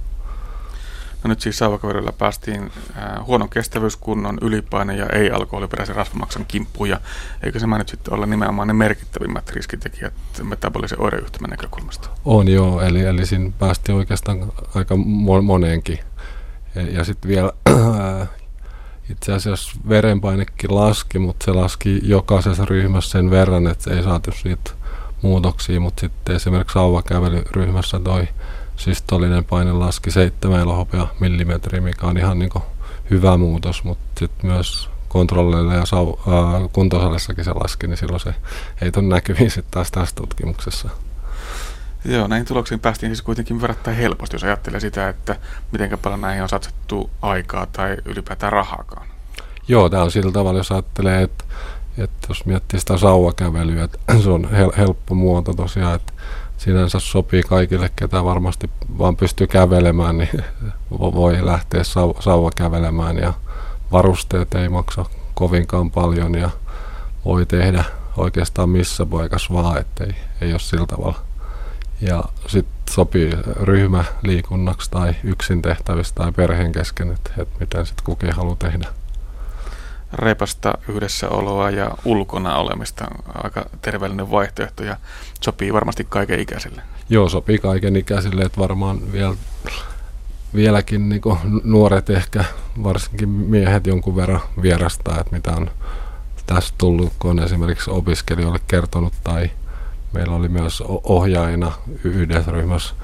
[1.23, 6.89] No nyt siis saavakaverilla päästiin äh, huonon kestävyyskunnon, ylipaine ja ei-alkoholiperäisen rasvamaksan kimppuun.
[6.89, 6.99] Ja
[7.43, 12.09] eikö se nyt sitten olla nimenomaan ne merkittävimmät riskitekijät metabolisen oireyhtymän näkökulmasta?
[12.25, 14.95] On joo, eli, eli siinä päästiin oikeastaan aika
[15.43, 15.99] moneenkin.
[16.75, 18.29] Ja, ja sitten vielä äh,
[19.09, 24.31] itse asiassa verenpainekin laski, mutta se laski jokaisessa ryhmässä sen verran, että se ei saatu
[24.31, 24.71] siitä
[25.21, 28.27] muutoksia, mutta sitten esimerkiksi sauvakävelyryhmässä toi
[28.81, 32.51] systolinen paine laski 7 elohopea millimetriä, mikä on ihan niin
[33.09, 38.35] hyvä muutos, mutta sitten myös kontrolleilla ja sau, ää, kuntosallissakin se laski, niin silloin se
[38.81, 40.89] ei tule näkyviin sitten taas tässä tutkimuksessa.
[42.05, 45.35] Joo, näihin tuloksiin päästiin siis kuitenkin verrattain helposti, jos ajattelee sitä, että
[45.71, 49.07] miten paljon näihin on satsattu aikaa tai ylipäätään rahaakaan.
[49.67, 51.43] Joo, tämä on sillä tavalla, jos ajattelee, että,
[51.97, 56.13] että jos miettii sitä sauvakävelyä, että se on hel- helppo muoto tosiaan, että
[56.63, 60.43] sinänsä sopii kaikille, ketä varmasti vaan pystyy kävelemään, niin
[60.99, 63.33] voi lähteä sau- sauva kävelemään ja
[63.91, 66.49] varusteet ei maksa kovinkaan paljon ja
[67.25, 67.83] voi tehdä
[68.17, 71.19] oikeastaan missä paikassa vaan, ettei ei ole sillä tavalla.
[72.01, 78.31] Ja sitten sopii ryhmäliikunnaksi tai yksin tehtävistä tai perheen kesken, että, että miten sitten kukin
[78.31, 78.87] haluaa tehdä
[80.13, 83.05] repasta yhdessäoloa ja ulkona olemista.
[83.43, 84.97] Aika terveellinen vaihtoehto ja
[85.41, 86.81] sopii varmasti kaiken ikäisille.
[87.09, 89.35] Joo, sopii kaiken ikäisille, että varmaan vielä
[90.55, 91.21] vieläkin niin
[91.63, 92.45] nuoret ehkä,
[92.83, 95.71] varsinkin miehet jonkun verran vierastaa, että mitä on
[96.45, 99.51] tästä tullut, kun on esimerkiksi opiskelijoille kertonut tai
[100.13, 101.71] meillä oli myös ohjaajina
[102.03, 102.95] yhdessä ryhmässä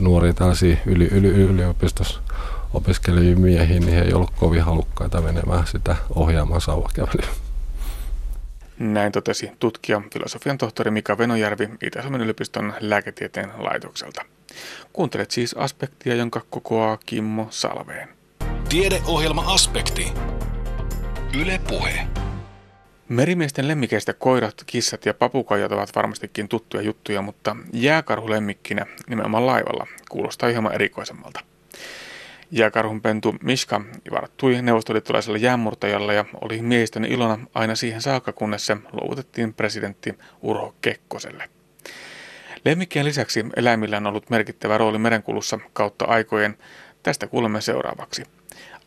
[0.00, 2.20] nuoria tällaisia yli, yli, yliopistossa
[2.76, 7.28] opiskelevia miehiä, niin he ei ollut kovin halukkaita menemään sitä ohjaamaan sauvakävelyä.
[8.78, 14.24] Näin totesi tutkija, filosofian tohtori Mika Venojärvi Itä-Suomen yliopiston lääketieteen laitokselta.
[14.92, 18.08] Kuuntelet siis aspektia, jonka kokoaa Kimmo Salveen.
[18.68, 20.12] Tiedeohjelma Aspekti.
[21.40, 22.06] Yle Puhe.
[23.08, 30.48] Merimiesten lemmikeistä koirat, kissat ja papukaijat ovat varmastikin tuttuja juttuja, mutta jääkarhulemmikkinä nimenomaan laivalla kuulostaa
[30.48, 31.40] hieman erikoisemmalta.
[32.50, 33.80] Jääkarhun pentu Miska
[34.10, 40.74] varattui neuvostoliittolaisella jäänmurtajalla ja oli miehistön ilona aina siihen saakka, kunnes se luovutettiin presidentti Urho
[40.80, 41.48] Kekkoselle.
[42.64, 46.58] Lemmikkien lisäksi eläimillä on ollut merkittävä rooli merenkulussa kautta aikojen.
[47.02, 48.22] Tästä kuulemme seuraavaksi.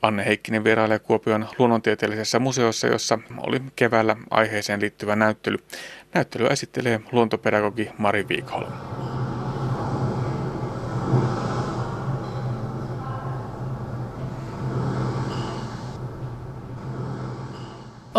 [0.01, 5.57] Anne Heikkinen vierailee Kuopion luonnontieteellisessä museossa, jossa oli keväällä aiheeseen liittyvä näyttely.
[6.13, 8.71] Näyttely esittelee luontopedagogi Mari Viikholm.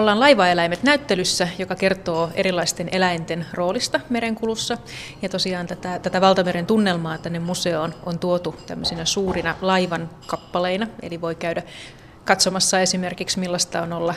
[0.00, 4.78] Ollaan laivaeläimet näyttelyssä, joka kertoo erilaisten eläinten roolista merenkulussa.
[5.22, 10.86] Ja tosiaan tätä, tätä valtameren tunnelmaa tänne museoon on tuotu tämmöisinä suurina laivan kappaleina.
[11.02, 11.62] Eli voi käydä
[12.24, 14.14] katsomassa esimerkiksi millaista on olla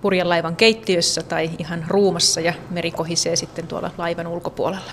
[0.00, 4.92] purjan laivan keittiössä tai ihan ruumassa ja meri kohisee sitten tuolla laivan ulkopuolella.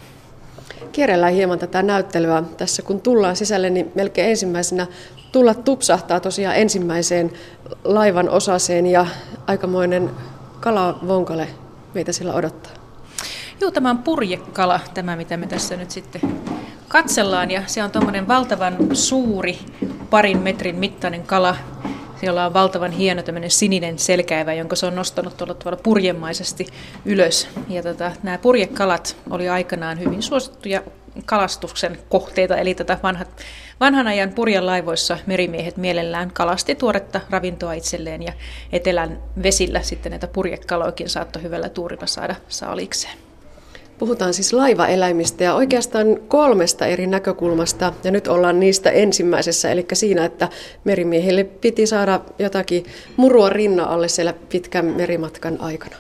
[0.91, 2.43] Kierrellään hieman tätä näyttelyä.
[2.58, 4.88] Tässä kun tullaan sisälle, niin melkein ensimmäisenä
[5.32, 7.32] tulla tupsahtaa tosiaan ensimmäiseen
[7.84, 9.05] laivan osaseen ja
[9.47, 10.10] aikamoinen
[10.60, 11.47] kalavonkale
[11.93, 12.71] meitä sillä odottaa.
[13.62, 16.21] Joo, tämä on purjekala, tämä mitä me tässä nyt sitten
[16.88, 17.51] katsellaan.
[17.51, 19.60] Ja se on tuommoinen valtavan suuri,
[20.10, 21.55] parin metrin mittainen kala.
[22.19, 26.67] Siellä on valtavan hieno tämmöinen sininen selkäivä, jonka se on nostanut tuolla tavalla purjemaisesti
[27.05, 27.47] ylös.
[27.69, 30.82] Ja tota, nämä purjekalat oli aikanaan hyvin suosittuja
[31.25, 33.27] kalastuksen kohteita, eli tätä vanhat,
[33.79, 38.34] vanhan ajan purjan laivoissa merimiehet mielellään kalasti tuoretta ravintoa itselleen ja
[38.71, 43.29] etelän vesillä sitten näitä purjekaloikin saattoi hyvällä tuurilla saada saalikseen.
[44.00, 47.94] Puhutaan siis laivaeläimistä ja oikeastaan kolmesta eri näkökulmasta.
[48.04, 50.50] Ja nyt ollaan niistä ensimmäisessä, eli siinä, että
[50.84, 52.86] merimiehille piti saada jotakin
[53.18, 55.96] murua rinna alle siellä pitkän merimatkan aikana.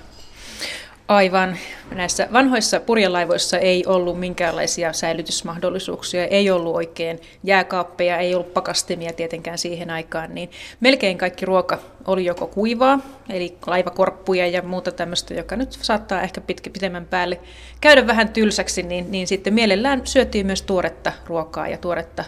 [1.09, 1.57] Aivan.
[1.95, 9.57] Näissä vanhoissa purjelaivoissa ei ollut minkäänlaisia säilytysmahdollisuuksia, ei ollut oikein jääkaappeja, ei ollut pakastimia tietenkään
[9.57, 15.55] siihen aikaan, niin melkein kaikki ruoka oli joko kuivaa, eli laivakorppuja ja muuta tämmöistä, joka
[15.55, 17.39] nyt saattaa ehkä pitkä pitemmän päälle
[17.81, 22.23] käydä vähän tylsäksi, niin, niin sitten mielellään syötiin myös tuoretta ruokaa ja tuoretta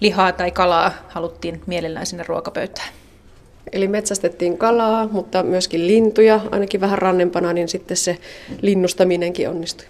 [0.00, 3.01] lihaa tai kalaa haluttiin mielellään sinne ruokapöytään.
[3.72, 8.18] Eli metsästettiin kalaa, mutta myöskin lintuja, ainakin vähän rannempana, niin sitten se
[8.62, 9.86] linnustaminenkin onnistui.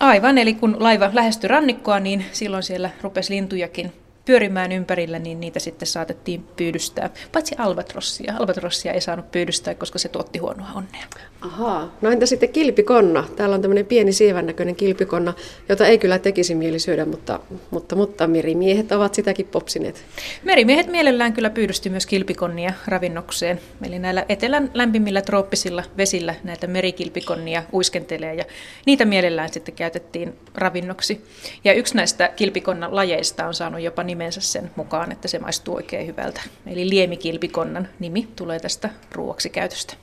[0.00, 3.92] Aivan, eli kun laiva lähestyi rannikkoa, niin silloin siellä rupesi lintujakin
[4.30, 7.10] pyörimään ympärillä, niin niitä sitten saatettiin pyydystää.
[7.32, 8.34] Paitsi albatrossia.
[8.38, 11.06] Albatrossia ei saanut pyydystää, koska se tuotti huonoa onnea.
[11.40, 11.96] Ahaa.
[12.00, 13.24] No entä sitten kilpikonna?
[13.36, 15.34] Täällä on tämmöinen pieni sievän näköinen kilpikonna,
[15.68, 17.40] jota ei kyllä tekisi mieli syödä, mutta,
[17.70, 20.04] mutta, mutta merimiehet ovat sitäkin popsineet.
[20.44, 23.60] Merimiehet mielellään kyllä pyydysty myös kilpikonnia ravinnokseen.
[23.86, 28.44] Eli näillä etelän lämpimillä trooppisilla vesillä näitä merikilpikonnia uiskentelee ja
[28.86, 31.24] niitä mielellään sitten käytettiin ravinnoksi.
[31.64, 36.06] Ja yksi näistä kilpikonnan lajeista on saanut jopa nimensä sen mukaan, että se maistuu oikein
[36.06, 36.40] hyvältä.
[36.66, 39.94] Eli liemikilpikonnan nimi tulee tästä ruuaksi käytöstä.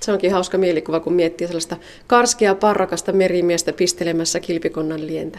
[0.00, 5.38] Se onkin hauska mielikuva, kun miettii sellaista karskia parrakasta merimiestä pistelemässä kilpikonnan lientä.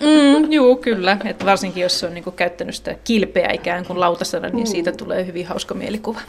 [0.00, 1.16] Mm, joo, kyllä.
[1.24, 4.70] Et varsinkin jos se on niinku käyttänyt sitä kilpeä ikään kuin lautasana, niin mm.
[4.72, 6.20] siitä tulee hyvin hauska mielikuva.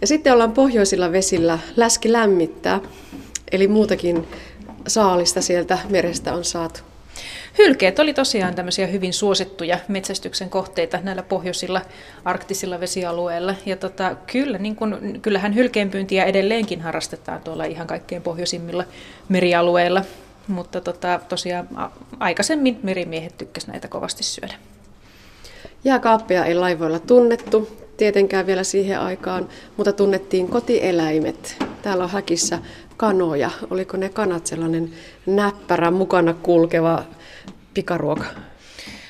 [0.00, 1.58] Ja sitten ollaan pohjoisilla vesillä.
[1.76, 2.80] Läski lämmittää,
[3.52, 4.28] eli muutakin
[4.86, 6.80] saalista sieltä merestä on saatu.
[7.58, 11.82] Hylkeet oli tosiaan tämmöisiä hyvin suosittuja metsästyksen kohteita näillä pohjoisilla
[12.24, 13.54] arktisilla vesialueilla.
[13.66, 18.84] Ja tota, kyllä, niin kun, kyllähän hylkeenpyyntiä edelleenkin harrastetaan tuolla ihan kaikkein pohjoisimmilla
[19.28, 20.02] merialueilla.
[20.48, 21.68] Mutta tota, tosiaan
[22.20, 24.54] aikaisemmin merimiehet tykkäsivät näitä kovasti syödä.
[25.84, 31.56] Jääkaappeja ei laivoilla tunnettu, tietenkään vielä siihen aikaan, mutta tunnettiin kotieläimet.
[31.82, 32.58] Täällä on häkissä
[32.96, 33.50] kanoja.
[33.70, 34.92] Oliko ne kanat sellainen
[35.26, 37.04] näppärä mukana kulkeva
[37.74, 38.24] pikaruoka?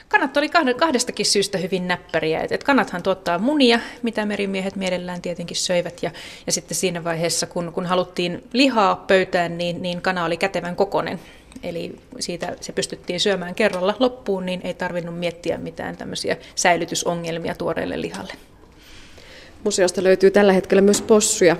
[0.08, 2.46] Kanat oli kahdestakin syystä hyvin näppäriä.
[2.50, 6.02] Et kanathan tuottaa munia, mitä merimiehet mielellään tietenkin söivät.
[6.02, 6.10] Ja,
[6.46, 11.20] ja sitten siinä vaiheessa, kun, kun haluttiin lihaa pöytään, niin, niin kana oli kätevän kokonen.
[11.62, 18.00] Eli siitä se pystyttiin syömään kerralla loppuun, niin ei tarvinnut miettiä mitään tämmöisiä säilytysongelmia tuoreelle
[18.00, 18.32] lihalle.
[19.64, 21.56] Museosta löytyy tällä hetkellä myös possuja.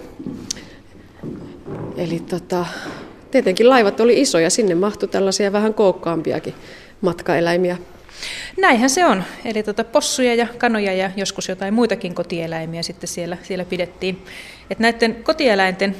[1.96, 2.66] Eli tota,
[3.31, 6.55] tietenkin laivat oli isoja, sinne mahtui tällaisia vähän kookkaampiakin
[7.00, 7.79] matkaeläimiä.
[8.61, 9.24] Näinhän se on.
[9.44, 14.24] Eli tuota possuja ja kanoja ja joskus jotain muitakin kotieläimiä sitten siellä, siellä pidettiin.
[14.70, 15.96] Et näiden kotieläinten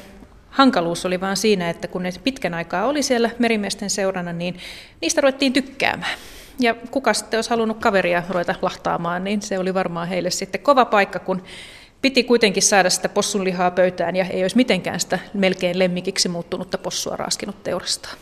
[0.51, 4.57] hankaluus oli vaan siinä, että kun ne pitkän aikaa oli siellä merimiesten seurana, niin
[5.01, 6.19] niistä ruvettiin tykkäämään.
[6.61, 10.85] Ja kuka sitten olisi halunnut kaveria ruveta lahtaamaan, niin se oli varmaan heille sitten kova
[10.85, 11.43] paikka, kun
[12.03, 16.79] piti kuitenkin saada sitä possun lihaa pöytään ja ei olisi mitenkään sitä melkein lemmikiksi muuttunutta
[16.79, 18.13] possua raaskinut teurastaa.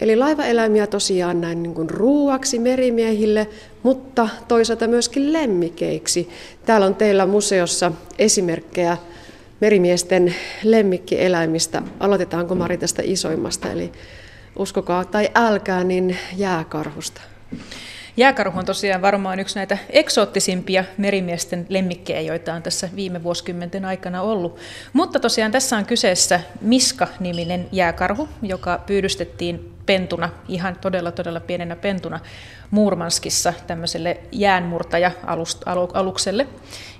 [0.00, 3.48] Eli laivaeläimiä tosiaan näin niin kuin ruuaksi merimiehille,
[3.82, 6.28] mutta toisaalta myöskin lemmikeiksi.
[6.66, 8.96] Täällä on teillä museossa esimerkkejä
[9.60, 11.82] merimiesten lemmikkieläimistä.
[12.00, 13.92] Aloitetaanko Mari tästä isoimmasta, eli
[14.56, 17.20] uskokaa tai älkää, niin jääkarhusta.
[18.16, 24.22] Jääkarhu on tosiaan varmaan yksi näitä eksoottisimpia merimiesten lemmikkejä, joita on tässä viime vuosikymmenten aikana
[24.22, 24.58] ollut.
[24.92, 32.20] Mutta tosiaan tässä on kyseessä Miska-niminen jääkarhu, joka pyydystettiin pentuna, ihan todella todella pienenä pentuna
[32.70, 36.46] Murmanskissa tämmöiselle jäänmurtaja-alukselle.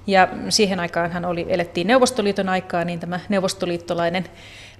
[0.06, 4.24] Ja siihen aikaan hän oli, elettiin Neuvostoliiton aikaa, niin tämä neuvostoliittolainen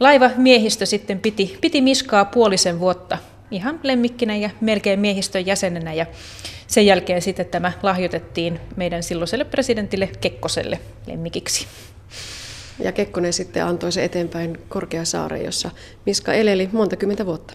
[0.01, 3.19] laivamiehistö sitten piti, piti Miskaa puolisen vuotta
[3.55, 5.93] ihan lemmikkinä ja melkein miehistön jäsenenä.
[5.93, 6.07] Ja
[6.67, 11.67] sen jälkeen sitten tämä lahjoitettiin meidän silloiselle presidentille Kekkoselle lemmikiksi.
[12.79, 15.71] Ja Kekkonen sitten antoi se eteenpäin Korkeasaareen, jossa
[16.07, 17.55] Miska eleli monta kymmentä vuotta.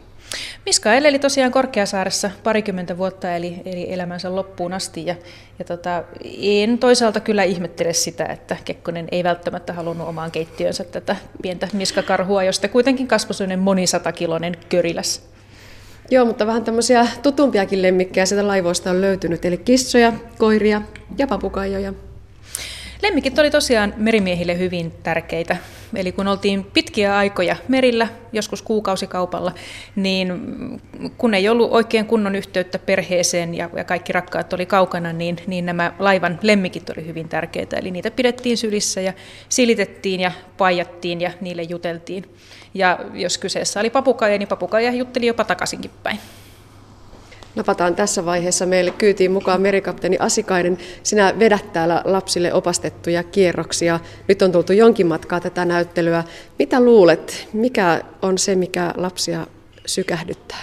[0.65, 5.05] Miska eleli tosiaan Korkeasaaressa parikymmentä vuotta, eli, eli elämänsä loppuun asti.
[5.05, 5.15] Ja,
[5.59, 6.03] ja tota,
[6.41, 12.43] en toisaalta kyllä ihmettele sitä, että Kekkonen ei välttämättä halunnut omaan keittiönsä tätä pientä miskakarhua,
[12.43, 15.29] josta kuitenkin kasvoi sellainen monisatakiloinen köriläs.
[16.11, 20.81] Joo, mutta vähän tämmöisiä tutumpiakin lemmikkejä sieltä laivoista on löytynyt, eli kissoja, koiria
[21.17, 21.93] ja papukaijoja.
[23.01, 25.57] Lemmikit oli tosiaan merimiehille hyvin tärkeitä.
[25.95, 29.51] Eli kun oltiin pitkiä aikoja merillä, joskus kuukausikaupalla,
[29.95, 30.31] niin
[31.17, 35.93] kun ei ollut oikein kunnon yhteyttä perheeseen ja, kaikki rakkaat oli kaukana, niin, niin nämä
[35.99, 37.77] laivan lemmikit oli hyvin tärkeitä.
[37.77, 39.13] Eli niitä pidettiin sylissä ja
[39.49, 42.25] silitettiin ja paijattiin ja niille juteltiin.
[42.73, 46.19] Ja jos kyseessä oli papukaija, niin papukaija jutteli jopa takaisinkin päin.
[47.55, 50.77] Napataan tässä vaiheessa meille kyytiin mukaan merikapteeni Asikainen.
[51.03, 53.99] Sinä vedät täällä lapsille opastettuja kierroksia.
[54.27, 56.23] Nyt on tultu jonkin matkaa tätä näyttelyä.
[56.59, 59.47] Mitä luulet, mikä on se, mikä lapsia
[59.85, 60.61] sykähdyttää?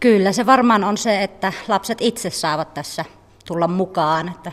[0.00, 3.04] Kyllä se varmaan on se, että lapset itse saavat tässä
[3.46, 4.28] tulla mukaan.
[4.28, 4.52] Että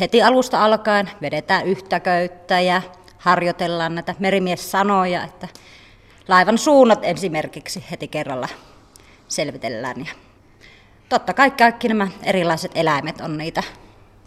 [0.00, 2.82] heti alusta alkaen vedetään yhtä köyttä ja
[3.18, 5.48] harjoitellaan näitä merimies-sanoja, että
[6.28, 8.48] laivan suunnat esimerkiksi heti kerralla
[9.28, 10.00] selvitellään.
[10.00, 10.29] Ja
[11.10, 13.62] totta kai kaikki nämä erilaiset eläimet on niitä,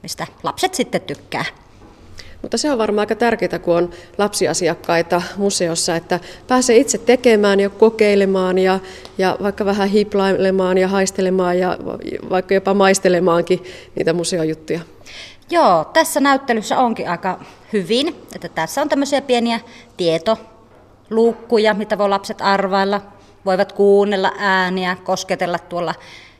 [0.03, 1.45] mistä lapset sitten tykkää.
[2.41, 7.69] Mutta se on varmaan aika tärkeää, kun on lapsiasiakkaita museossa, että pääsee itse tekemään ja
[7.69, 8.79] kokeilemaan ja,
[9.17, 11.77] ja vaikka vähän hiplailemaan ja haistelemaan ja
[12.29, 13.63] vaikka jopa maistelemaankin
[13.95, 14.79] niitä museojuttuja.
[15.49, 17.39] Joo, tässä näyttelyssä onkin aika
[17.73, 19.59] hyvin, että tässä on tämmöisiä pieniä
[19.97, 23.01] tietoluukkuja, mitä voi lapset arvailla,
[23.45, 25.95] voivat kuunnella ääniä, kosketella tuolla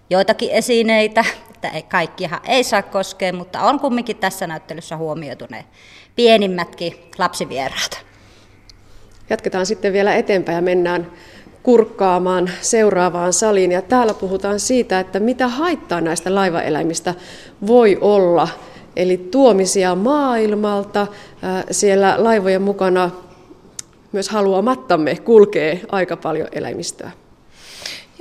[0.10, 5.66] joitakin esineitä, että ei, kaikkihan ei saa koskea, mutta on kumminkin tässä näyttelyssä huomioitu ne
[6.16, 8.06] pienimmätkin lapsivieraat.
[9.30, 11.12] Jatketaan sitten vielä eteenpäin ja mennään
[11.64, 13.72] kurkkaamaan seuraavaan saliin.
[13.72, 17.14] Ja täällä puhutaan siitä, että mitä haittaa näistä laivaeläimistä
[17.68, 18.48] voi olla.
[18.96, 21.08] Eli tuomisia maailmalta,
[21.72, 23.12] siellä laivojen mukana
[24.12, 27.12] myös haluamattamme kulkee aika paljon eläimistöä.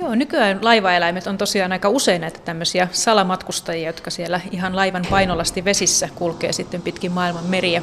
[0.03, 5.65] Joo, nykyään laivaeläimet on tosiaan aika usein näitä tämmöisiä salamatkustajia, jotka siellä ihan laivan painolasti
[5.65, 7.81] vesissä kulkee sitten pitkin maailman meriä.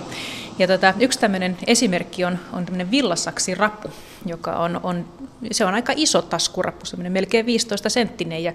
[0.59, 3.89] Ja tota, yksi tämmöinen esimerkki on, on tämmöinen villasaksi rappu,
[4.27, 5.07] joka on, on,
[5.53, 8.45] se on aika iso taskurappu, semmoinen melkein 15 senttinen.
[8.45, 8.53] Ja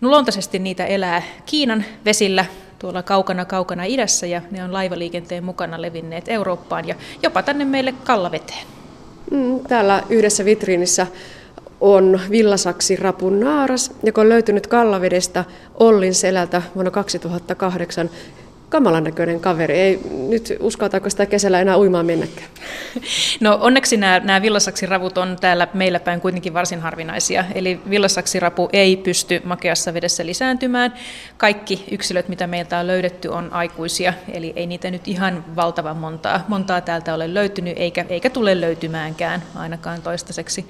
[0.00, 2.44] no, luontaisesti niitä elää Kiinan vesillä,
[2.78, 7.94] tuolla kaukana kaukana idässä, ja ne on laivaliikenteen mukana levinneet Eurooppaan ja jopa tänne meille
[8.04, 8.66] kallaveteen.
[9.30, 11.06] Mm, täällä yhdessä vitriinissä
[11.80, 15.44] on villasaksi rapun naaras, joka on löytynyt Kallavedestä
[15.74, 18.10] Ollin selältä vuonna 2008.
[18.68, 19.74] Kamalan näköinen kaveri.
[19.74, 22.48] Ei nyt uskaltaako sitä kesällä enää uimaan mennäkään.
[23.40, 27.44] No onneksi nämä, nämä villasaksiravut on täällä meillä päin kuitenkin varsin harvinaisia.
[27.54, 30.94] Eli villasaksirapu ei pysty makeassa vedessä lisääntymään.
[31.36, 34.12] Kaikki yksilöt, mitä meiltä on löydetty, on aikuisia.
[34.32, 39.42] Eli ei niitä nyt ihan valtavan montaa, montaa täältä ole löytynyt, eikä, eikä tule löytymäänkään
[39.54, 40.66] ainakaan toistaiseksi.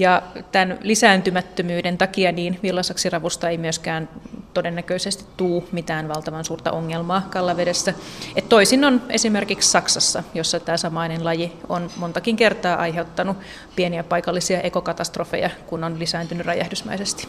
[0.00, 0.22] Ja
[0.52, 4.08] tämän lisääntymättömyyden takia niin villasaksiravusta ei myöskään
[4.54, 7.94] todennäköisesti tuu mitään valtavan suurta ongelmaa kallavedessä.
[8.36, 13.36] Et toisin on esimerkiksi Saksassa, jossa tämä samainen laji on montakin kertaa aiheuttanut
[13.76, 17.28] pieniä paikallisia ekokatastrofeja, kun on lisääntynyt räjähdysmäisesti.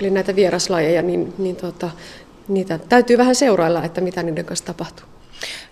[0.00, 1.90] Eli näitä vieraslajeja, niin, niin tota,
[2.48, 5.06] niitä täytyy vähän seurailla, että mitä niiden kanssa tapahtuu.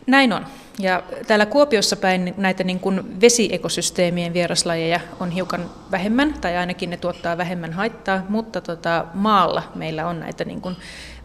[0.07, 0.47] Näin on.
[0.79, 6.97] Ja täällä Kuopiossa päin näitä niin kuin vesiekosysteemien vieraslajeja on hiukan vähemmän, tai ainakin ne
[6.97, 10.77] tuottaa vähemmän haittaa, mutta tota, maalla meillä on näitä niin kuin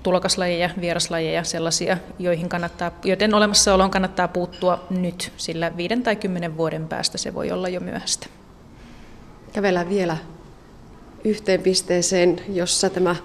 [0.03, 6.87] tulokaslajeja, vieraslajeja, sellaisia, joihin kannattaa, joten olemassaoloon kannattaa puuttua nyt, sillä viiden tai kymmenen vuoden
[6.87, 8.27] päästä se voi olla jo myöhäistä.
[9.53, 10.17] Kävellään vielä
[11.23, 13.15] yhteen pisteeseen, jossa tämä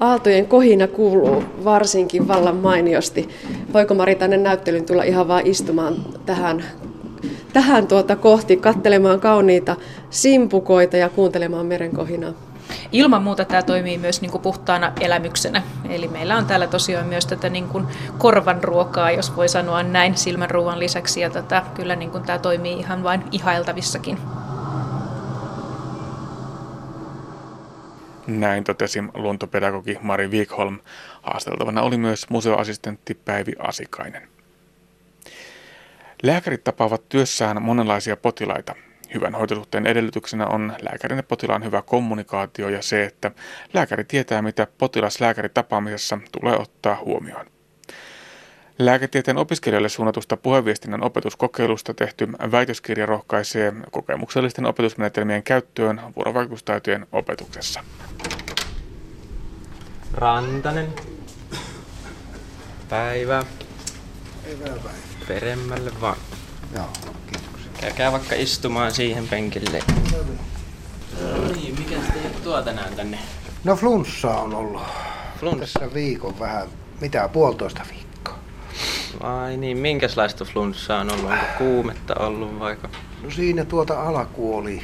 [0.00, 3.28] aaltojen kohina kuuluu varsinkin vallan mainiosti.
[3.72, 5.96] Voiko Mari tänne näyttelyyn tulla ihan vaan istumaan
[6.26, 6.64] tähän,
[7.52, 9.76] tähän tuota kohti, kattelemaan kauniita
[10.10, 12.32] simpukoita ja kuuntelemaan meren kohinaa?
[12.92, 15.62] Ilman muuta tämä toimii myös niin kuin puhtaana elämyksenä.
[15.88, 17.86] Eli meillä on täällä tosiaan myös tätä niin kuin
[18.18, 21.20] korvan ruokaa, jos voi sanoa näin, silmän ruoan lisäksi.
[21.20, 24.18] Ja tätä, kyllä niin kuin tämä toimii ihan vain ihailtavissakin.
[28.28, 30.78] Näin totesi luontopedagogi Mari Wikholm.
[31.22, 34.28] Haasteltavana oli myös museoassistentti Päivi Asikainen.
[36.22, 38.74] Lääkärit tapaavat työssään monenlaisia potilaita.
[39.14, 43.30] Hyvän hoitosuhteen edellytyksenä on lääkärin ja potilaan hyvä kommunikaatio ja se, että
[43.74, 47.46] lääkäri tietää, mitä potilas-lääkäri tapaamisessa tulee ottaa huomioon.
[48.78, 57.84] Lääketieteen opiskelijoille suunnatusta puheviestinnän opetuskokeilusta tehty väitöskirja rohkaisee kokemuksellisten opetusmenetelmien käyttöön vuorovaikutustaitojen opetuksessa.
[60.14, 60.92] Rantanen.
[62.88, 63.44] Päivä.
[64.46, 64.92] Hyvää päivää.
[65.28, 66.16] Peremmälle vaan.
[66.74, 66.88] Joo,
[67.32, 67.70] kiitoksia.
[67.80, 69.82] Käykää vaikka istumaan siihen penkille.
[71.20, 73.18] No niin, mikä teidän tuo tänään tänne?
[73.64, 74.82] No flunssa on ollut
[75.40, 75.60] Flunssa.
[75.60, 76.68] tässä viikon vähän,
[77.00, 78.07] mitä puolitoista viikkoa.
[79.22, 81.30] Vai niin, minkälaista flunssaa on ollut?
[81.30, 82.88] Onko kuumetta ollut vaikka?
[83.22, 84.82] No siinä tuota alku oli,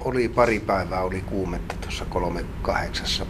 [0.00, 3.26] oli pari päivää oli kuumetta tuossa kolme kahdeksassa.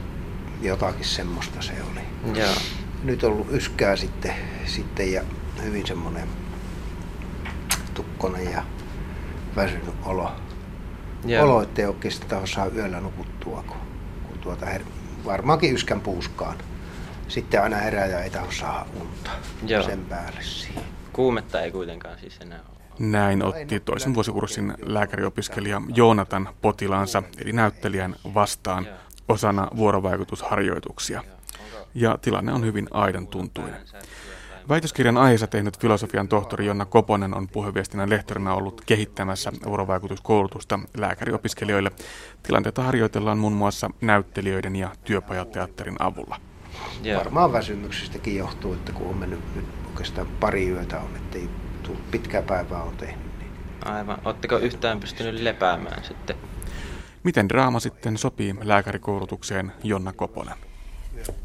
[0.63, 2.37] Jotakin semmoista se oli.
[2.39, 2.55] Joo.
[3.03, 4.35] Nyt on ollut yskää sitten,
[4.67, 5.23] sitten ja
[5.63, 6.29] hyvin semmoinen
[7.95, 8.63] tukkonen ja
[9.57, 10.33] väsynyt olo.
[11.25, 11.45] Joo.
[11.45, 13.77] Olo, ettei oikeastaan osaa yöllä nukuttua, kun,
[14.29, 14.85] kun tuota her-
[15.25, 16.57] varmaankin yskän puuskaan.
[17.29, 19.31] Sitten aina herää ja ei taho saa unta
[19.67, 19.83] Joo.
[19.83, 20.83] sen päälle siihen.
[21.13, 22.77] Kuumetta ei kuitenkaan siis enää ole.
[22.99, 28.87] Näin otti toisen vuosikurssin lääkäriopiskelija Joonatan potilaansa, eli näyttelijän vastaan
[29.29, 31.25] osana vuorovaikutusharjoituksia.
[31.95, 33.81] Ja tilanne on hyvin aidan tuntuinen.
[34.69, 41.91] Väitöskirjan aiheessa tehnyt filosofian tohtori Jonna Koponen on puheviestinnän lehtorina ollut kehittämässä vuorovaikutuskoulutusta lääkäriopiskelijoille.
[42.43, 46.41] Tilanteita harjoitellaan muun muassa näyttelijöiden ja työpajateatterin avulla.
[47.03, 47.19] Joo.
[47.19, 51.49] Varmaan väsymyksestäkin johtuu, että kun on mennyt nyt oikeastaan pari yötä on, ettei
[51.83, 53.39] tullut pitkää päivää on tehnyt.
[53.39, 53.51] Niin
[53.85, 54.19] Aivan.
[54.25, 56.37] Oletteko yhtään pystynyt lepäämään sitten?
[57.23, 60.55] Miten draama sitten sopii lääkärikoulutukseen Jonna Koponen?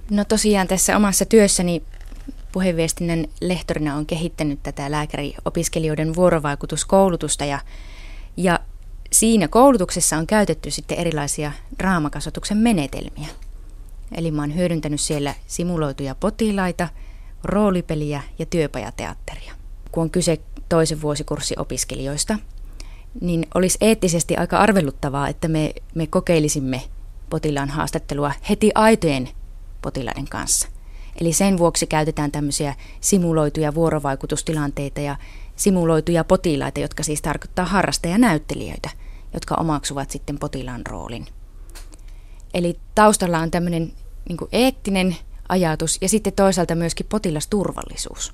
[0.09, 1.83] No tosiaan tässä omassa työssäni
[2.51, 7.59] puheviestinnän lehtorina on kehittänyt tätä lääkäriopiskelijoiden vuorovaikutuskoulutusta ja,
[8.37, 8.59] ja
[9.11, 13.27] siinä koulutuksessa on käytetty sitten erilaisia draamakasvatuksen menetelmiä.
[14.15, 16.89] Eli mä oon hyödyntänyt siellä simuloituja potilaita,
[17.43, 19.53] roolipeliä ja työpajateatteria.
[19.91, 20.39] Kun on kyse
[20.69, 22.39] toisen vuosikurssi opiskelijoista,
[23.21, 26.81] niin olisi eettisesti aika arveluttavaa, että me, me kokeilisimme
[27.29, 29.29] potilaan haastattelua heti aitojen
[29.81, 30.67] potilaiden kanssa.
[31.21, 35.15] Eli sen vuoksi käytetään tämmöisiä simuloituja vuorovaikutustilanteita ja
[35.55, 38.89] simuloituja potilaita, jotka siis tarkoittaa harrastajanäyttelijöitä,
[39.33, 41.25] jotka omaksuvat sitten potilaan roolin.
[42.53, 43.93] Eli taustalla on tämmöinen
[44.29, 45.15] niin eettinen
[45.49, 48.33] ajatus ja sitten toisaalta myöskin potilasturvallisuus.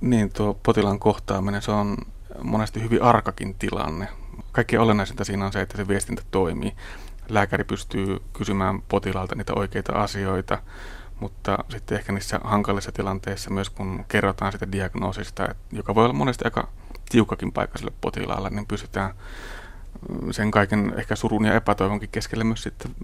[0.00, 1.96] Niin, tuo potilaan kohtaaminen, se on
[2.42, 4.08] monesti hyvin arkakin tilanne.
[4.52, 6.72] Kaikkein olennaisinta siinä on se, että se viestintä toimii.
[7.28, 10.62] Lääkäri pystyy kysymään potilaalta niitä oikeita asioita,
[11.20, 16.44] mutta sitten ehkä niissä hankalissa tilanteissa myös kun kerrotaan sitä diagnoosista, joka voi olla monesti
[16.44, 16.68] aika
[17.08, 19.14] tiukakin paikka sille potilaalle, niin pystytään
[20.30, 22.94] sen kaiken ehkä surun ja epätoivonkin keskellä myös sitten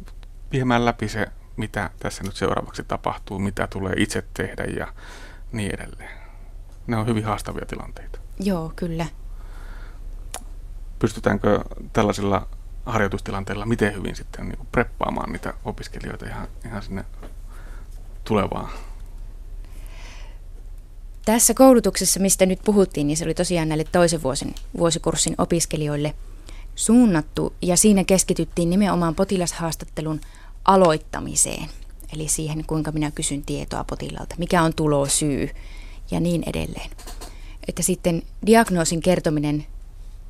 [0.52, 1.26] viemään läpi se,
[1.56, 4.92] mitä tässä nyt seuraavaksi tapahtuu, mitä tulee itse tehdä ja
[5.52, 6.18] niin edelleen.
[6.86, 8.18] Ne on hyvin haastavia tilanteita.
[8.40, 9.06] Joo, kyllä.
[10.98, 12.48] pystytäänkö tällaisilla
[12.86, 17.04] harjoitustilanteilla miten hyvin sitten niin preppaamaan niitä opiskelijoita ihan, ihan sinne
[18.24, 18.70] tulevaan?
[21.24, 26.14] Tässä koulutuksessa, mistä nyt puhuttiin, niin se oli tosiaan näille toisen vuosin, vuosikurssin opiskelijoille
[26.74, 30.20] suunnattu ja siinä keskityttiin nimenomaan potilashaastattelun
[30.64, 31.68] aloittamiseen.
[32.12, 35.50] Eli siihen, kuinka minä kysyn tietoa potilaalta, mikä on tulosyy
[36.10, 36.90] ja niin edelleen.
[37.68, 39.66] Että sitten diagnoosin kertominen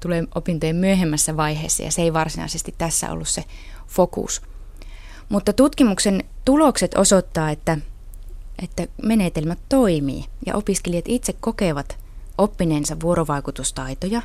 [0.01, 3.45] tulee opintojen myöhemmässä vaiheessa ja se ei varsinaisesti tässä ollut se
[3.87, 4.43] fokus.
[5.29, 7.79] Mutta tutkimuksen tulokset osoittaa, että,
[8.63, 11.99] että menetelmät toimii ja opiskelijat itse kokevat
[12.39, 14.23] oppineensa vuorovaikutustaitoja,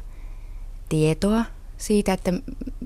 [0.89, 1.45] tietoa
[1.79, 2.33] siitä, että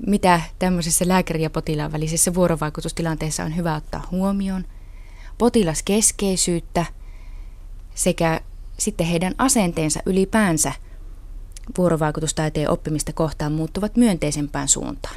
[0.06, 4.64] mitä tämmöisessä lääkäri- ja potilaan välisessä vuorovaikutustilanteessa on hyvä ottaa huomioon,
[5.38, 6.86] potilaskeskeisyyttä
[7.94, 8.40] sekä
[8.78, 10.72] sitten heidän asenteensa ylipäänsä
[11.78, 15.16] vuorovaikutustaiteen oppimista kohtaan muuttuvat myönteisempään suuntaan.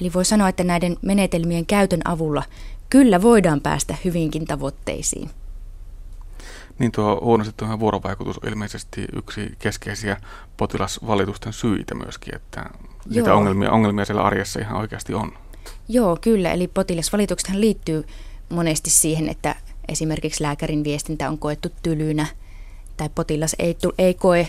[0.00, 2.42] Eli voi sanoa, että näiden menetelmien käytön avulla
[2.90, 5.30] kyllä voidaan päästä hyvinkin tavoitteisiin.
[6.78, 10.16] Niin tuo huonostettujen vuorovaikutus on ilmeisesti yksi keskeisiä
[10.56, 12.70] potilasvalitusten syitä myöskin, että
[13.10, 15.32] niitä ongelmia, ongelmia siellä arjessa ihan oikeasti on.
[15.88, 16.52] Joo, kyllä.
[16.52, 18.04] Eli potilasvalituksethan liittyy
[18.48, 19.56] monesti siihen, että
[19.88, 22.26] esimerkiksi lääkärin viestintä on koettu tylynä
[22.96, 24.48] tai potilas ei, tu, ei koe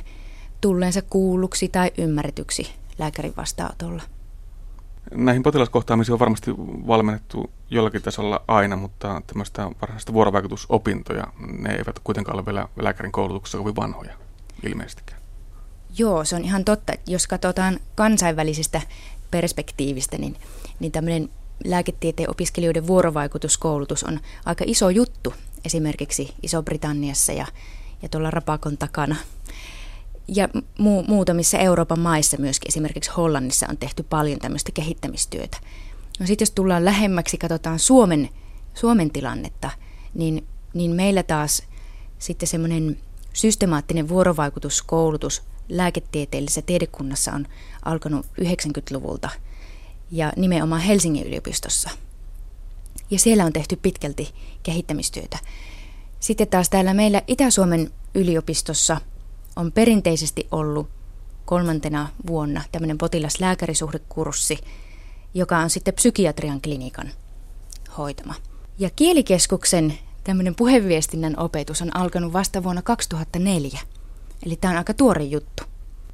[0.61, 4.03] tulleensa kuulluksi tai ymmärretyksi lääkärin vastaanotolla.
[5.12, 6.51] Näihin potilaskohtaamisiin on varmasti
[6.88, 11.28] valmennettu jollakin tasolla aina, mutta tämmöistä varsinaista vuorovaikutusopintoja,
[11.60, 14.14] ne eivät kuitenkaan ole vielä lääkärin koulutuksessa kovin vanhoja
[14.64, 15.22] ilmeisestikään.
[15.97, 16.93] Joo, se on ihan totta.
[17.08, 18.82] Jos katsotaan kansainvälisestä
[19.32, 20.36] perspektiivistä, niin,
[20.80, 21.30] niin tämmöinen
[21.66, 25.34] lääketieteen opiskelijoiden vuorovaikutuskoulutus on aika iso juttu
[25.66, 27.45] esimerkiksi Iso-Britanniassa ja,
[28.01, 29.16] ja tuolla Rapakon takana
[30.28, 30.49] ja
[30.80, 35.57] mu- muutamissa Euroopan maissa myöskin, esimerkiksi Hollannissa on tehty paljon tämmöistä kehittämistyötä.
[36.19, 38.30] No sitten jos tullaan lähemmäksi, katsotaan Suomen,
[38.73, 39.69] Suomen tilannetta,
[40.13, 41.63] niin, niin meillä taas
[42.19, 42.97] sitten semmoinen
[43.34, 47.45] systemaattinen vuorovaikutuskoulutus lääketieteellisessä tiedekunnassa on
[47.86, 49.30] alkanut 90-luvulta
[50.11, 51.89] ja nimenomaan Helsingin yliopistossa.
[53.11, 55.38] Ja siellä on tehty pitkälti kehittämistyötä.
[56.19, 59.01] Sitten taas täällä meillä Itä-Suomen yliopistossa–
[59.58, 60.89] on perinteisesti ollut
[61.45, 64.58] kolmantena vuonna tämmöinen potilaslääkärisuhdekurssi,
[65.34, 67.12] joka on sitten psykiatrian klinikan
[67.97, 68.34] hoitama.
[68.80, 69.93] Ja kielikeskuksen
[70.24, 73.80] tämmöinen puheviestinnän opetus on alkanut vasta vuonna 2004.
[74.45, 75.64] Eli tämä on aika tuore juttu.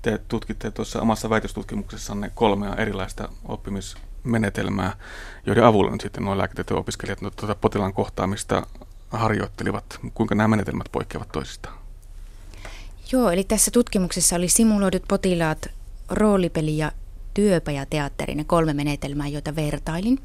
[0.02, 4.98] Te tutkitte tuossa omassa väitöstutkimuksessanne kolmea erilaista oppimismenetelmää,
[5.46, 8.68] joiden avulla nyt sitten nuo lääketieteen opiskelijat tuota potilaan kohtaamista
[9.10, 10.00] harjoittelivat.
[10.14, 11.83] Kuinka nämä menetelmät poikkeavat toisistaan?
[13.14, 15.68] Joo, eli tässä tutkimuksessa oli simuloidut potilaat
[16.10, 16.92] roolipeli ja
[17.34, 20.20] työpajateatteri, ne kolme menetelmää, joita vertailin.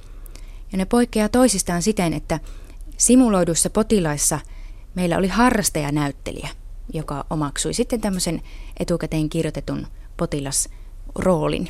[0.73, 2.41] Ja ne poikkeaa toisistaan siten, että
[2.97, 4.41] simuloiduissa potilaissa
[4.95, 6.49] meillä oli harrastajanäyttelijä,
[6.93, 8.43] joka omaksui sitten tämmöisen
[8.81, 9.87] etukäteen kirjoitetun
[10.17, 11.69] potilasroolin.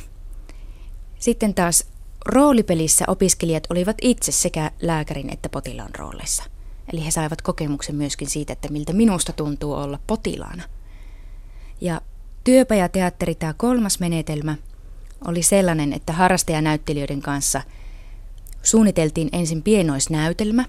[1.19, 1.85] Sitten taas
[2.25, 6.43] roolipelissä opiskelijat olivat itse sekä lääkärin että potilaan rooleissa.
[6.93, 10.63] Eli he saivat kokemuksen myöskin siitä, että miltä minusta tuntuu olla potilaana–
[11.81, 12.01] ja
[12.43, 14.55] työpajateatteri, tämä kolmas menetelmä,
[15.27, 17.61] oli sellainen, että harrastajanäyttelijöiden kanssa
[18.63, 20.65] suunniteltiin ensin pienoisnäytelmä,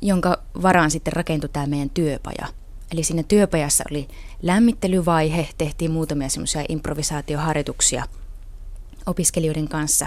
[0.00, 2.46] jonka varaan sitten rakentui tämä meidän työpaja.
[2.92, 4.08] Eli siinä työpajassa oli
[4.42, 8.04] lämmittelyvaihe, tehtiin muutamia semmoisia improvisaatioharjoituksia
[9.06, 10.06] opiskelijoiden kanssa.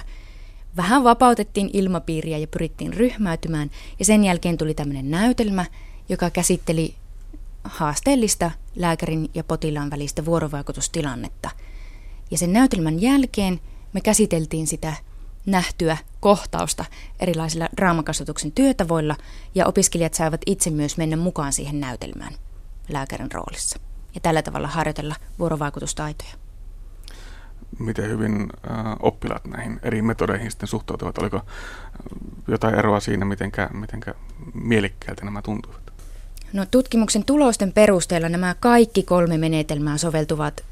[0.77, 5.65] Vähän vapautettiin ilmapiiriä ja pyrittiin ryhmäytymään ja sen jälkeen tuli tämmöinen näytelmä,
[6.09, 6.95] joka käsitteli
[7.65, 11.49] haasteellista lääkärin ja potilaan välistä vuorovaikutustilannetta.
[12.31, 13.59] Ja sen näytelmän jälkeen
[13.93, 14.93] me käsiteltiin sitä
[15.45, 16.85] nähtyä kohtausta
[17.19, 19.15] erilaisilla draamakasvatuksen työtavoilla
[19.55, 22.33] ja opiskelijat saivat itse myös mennä mukaan siihen näytelmään
[22.89, 23.79] lääkärin roolissa
[24.15, 26.33] ja tällä tavalla harjoitella vuorovaikutustaitoja.
[27.79, 31.17] Miten hyvin äh, oppilaat näihin eri metodeihin sitten suhtautuvat?
[31.17, 31.41] Oliko
[32.47, 34.15] jotain eroa siinä, mitenkä
[34.53, 35.84] mielikkäältä nämä tuntuivat?
[36.55, 40.63] No, tutkimuksen tulosten perusteella nämä kaikki kolme menetelmää soveltuvat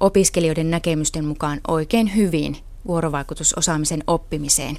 [0.00, 2.56] opiskelijoiden näkemysten mukaan oikein hyvin
[2.86, 4.78] vuorovaikutusosaamisen oppimiseen.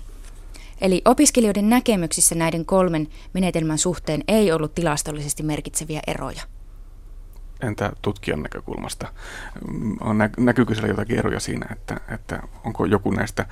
[0.81, 6.41] Eli opiskelijoiden näkemyksissä näiden kolmen menetelmän suhteen ei ollut tilastollisesti merkitseviä eroja.
[7.61, 9.13] Entä tutkijan näkökulmasta?
[10.01, 13.45] On nä- näkyykö siellä jotakin eroja siinä, että, että onko joku näistä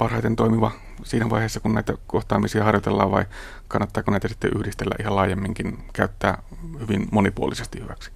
[0.00, 0.70] parhaiten toimiva
[1.04, 3.24] siinä vaiheessa, kun näitä kohtaamisia harjoitellaan vai
[3.68, 6.42] kannattaako näitä sitten yhdistellä ihan laajemminkin, käyttää
[6.80, 8.10] hyvin monipuolisesti hyväksi?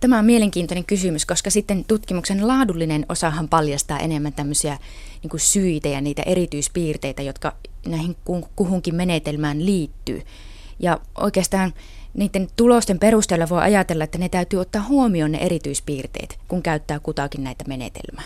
[0.00, 4.78] Tämä on mielenkiintoinen kysymys, koska sitten tutkimuksen laadullinen osahan paljastaa enemmän tämmöisiä
[5.22, 7.52] niin kuin syitä ja niitä erityispiirteitä, jotka
[7.86, 8.16] näihin
[8.56, 10.22] kuhunkin menetelmään liittyy.
[10.78, 11.74] Ja oikeastaan
[12.14, 17.44] niiden tulosten perusteella voi ajatella, että ne täytyy ottaa huomioon ne erityispiirteet, kun käyttää kutakin
[17.44, 18.24] näitä menetelmää.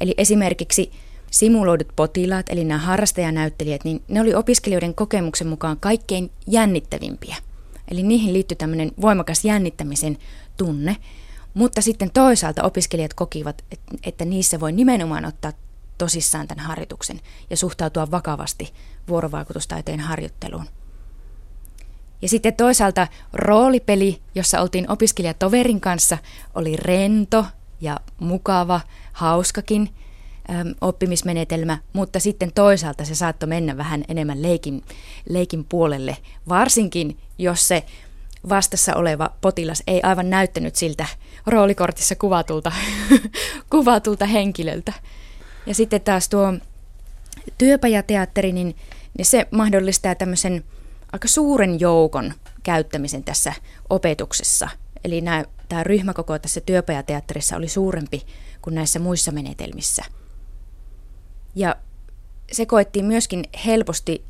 [0.00, 0.92] Eli esimerkiksi
[1.32, 7.36] simuloidut potilaat, eli nämä harrastajanäyttelijät, niin ne oli opiskelijoiden kokemuksen mukaan kaikkein jännittävimpiä.
[7.88, 10.18] Eli niihin liittyy tämmöinen voimakas jännittämisen
[10.56, 10.96] tunne,
[11.54, 13.64] mutta sitten toisaalta opiskelijat kokivat,
[14.04, 15.52] että niissä voi nimenomaan ottaa
[15.98, 17.20] tosissaan tämän harjoituksen
[17.50, 18.74] ja suhtautua vakavasti
[19.08, 20.66] vuorovaikutustaiteen harjoitteluun.
[22.22, 26.18] Ja sitten toisaalta roolipeli, jossa oltiin opiskelijatoverin kanssa,
[26.54, 27.46] oli rento
[27.80, 28.80] ja mukava,
[29.12, 29.90] hauskakin
[30.80, 34.82] oppimismenetelmä, mutta sitten toisaalta se saattoi mennä vähän enemmän leikin,
[35.28, 36.16] leikin puolelle,
[36.48, 37.84] varsinkin jos se
[38.48, 41.06] vastassa oleva potilas ei aivan näyttänyt siltä
[41.46, 42.72] roolikortissa kuvatulta,
[43.70, 44.92] kuvatulta henkilöltä.
[45.66, 46.52] Ja sitten taas tuo
[47.58, 48.76] työpajateatteri, niin,
[49.18, 50.64] niin se mahdollistaa tämmöisen
[51.12, 53.52] aika suuren joukon käyttämisen tässä
[53.90, 54.68] opetuksessa.
[55.04, 58.22] Eli nämä, tämä ryhmäkoko tässä työpajateatterissa oli suurempi
[58.62, 60.04] kuin näissä muissa menetelmissä.
[61.54, 61.76] Ja
[62.52, 64.24] se koettiin myöskin helposti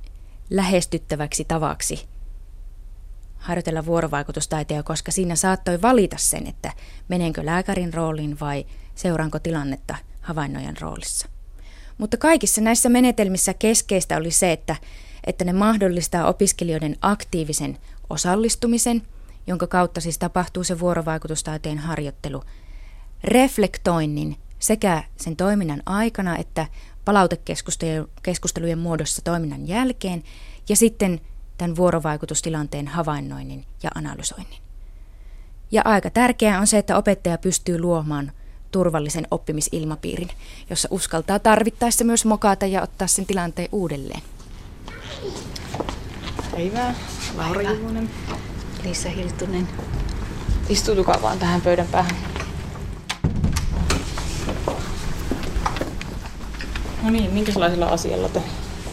[0.51, 2.09] lähestyttäväksi tavaksi
[3.39, 6.73] harjoitella vuorovaikutustaitoja, koska siinä saattoi valita sen, että
[7.09, 11.29] menenkö lääkärin rooliin vai seuraanko tilannetta havainnojan roolissa.
[11.99, 14.77] Mutta kaikissa näissä menetelmissä keskeistä oli se, että,
[15.27, 17.79] että ne mahdollistaa opiskelijoiden aktiivisen
[18.11, 19.03] osallistumisen,
[19.47, 22.43] jonka kautta siis tapahtuu se vuorovaikutustaiteen harjoittelu,
[23.25, 26.67] reflektoinnin sekä sen toiminnan aikana että
[27.05, 30.23] palautekeskustelujen muodossa toiminnan jälkeen
[30.69, 31.21] ja sitten
[31.59, 34.59] tämän vuorovaikutustilanteen havainnoinnin ja analysoinnin.
[35.71, 38.33] Ja aika tärkeää on se, että opettaja pystyy luomaan
[38.71, 40.29] turvallisen oppimisilmapiirin,
[40.71, 44.23] jossa uskaltaa tarvittaessa myös mokata ja ottaa sen tilanteen uudelleen.
[46.51, 46.95] Päivää.
[47.37, 48.11] Laura Juvonen.
[48.85, 49.69] Liisa Hiltunen.
[50.69, 52.17] Istutukaa vaan tähän pöydän päähän.
[57.03, 58.43] No niin, minkälaisella asialla te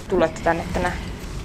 [0.10, 0.94] tulette tänne tänään?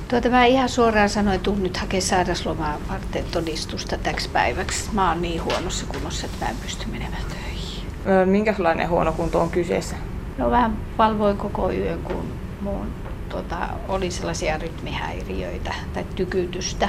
[0.09, 4.91] Tuota mä ihan suoraan sanoin, että nyt hakea sairauslomaa varten todistusta täksi päiväksi.
[4.93, 7.85] Mä oon niin huonossa kunnossa, että mä en pysty menemään töihin.
[8.07, 9.97] Öö, minkälainen huono kunto on kyseessä?
[10.39, 12.25] No vähän valvoin koko yön, kun
[12.61, 12.87] mun
[13.29, 16.89] tota, oli sellaisia rytmihäiriöitä tai tykytystä.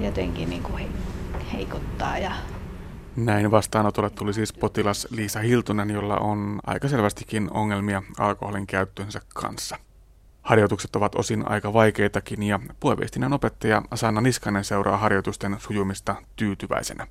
[0.00, 0.88] Jotenkin niin kuin
[1.52, 2.30] heikottaa ja
[3.16, 9.76] näin vastaanotolle tuli siis potilas Liisa Hiltunen, jolla on aika selvästikin ongelmia alkoholin käyttönsä kanssa.
[10.42, 17.06] Harjoitukset ovat osin aika vaikeitakin ja puheviestinnän opettaja Sanna Niskanen seuraa harjoitusten sujumista tyytyväisenä.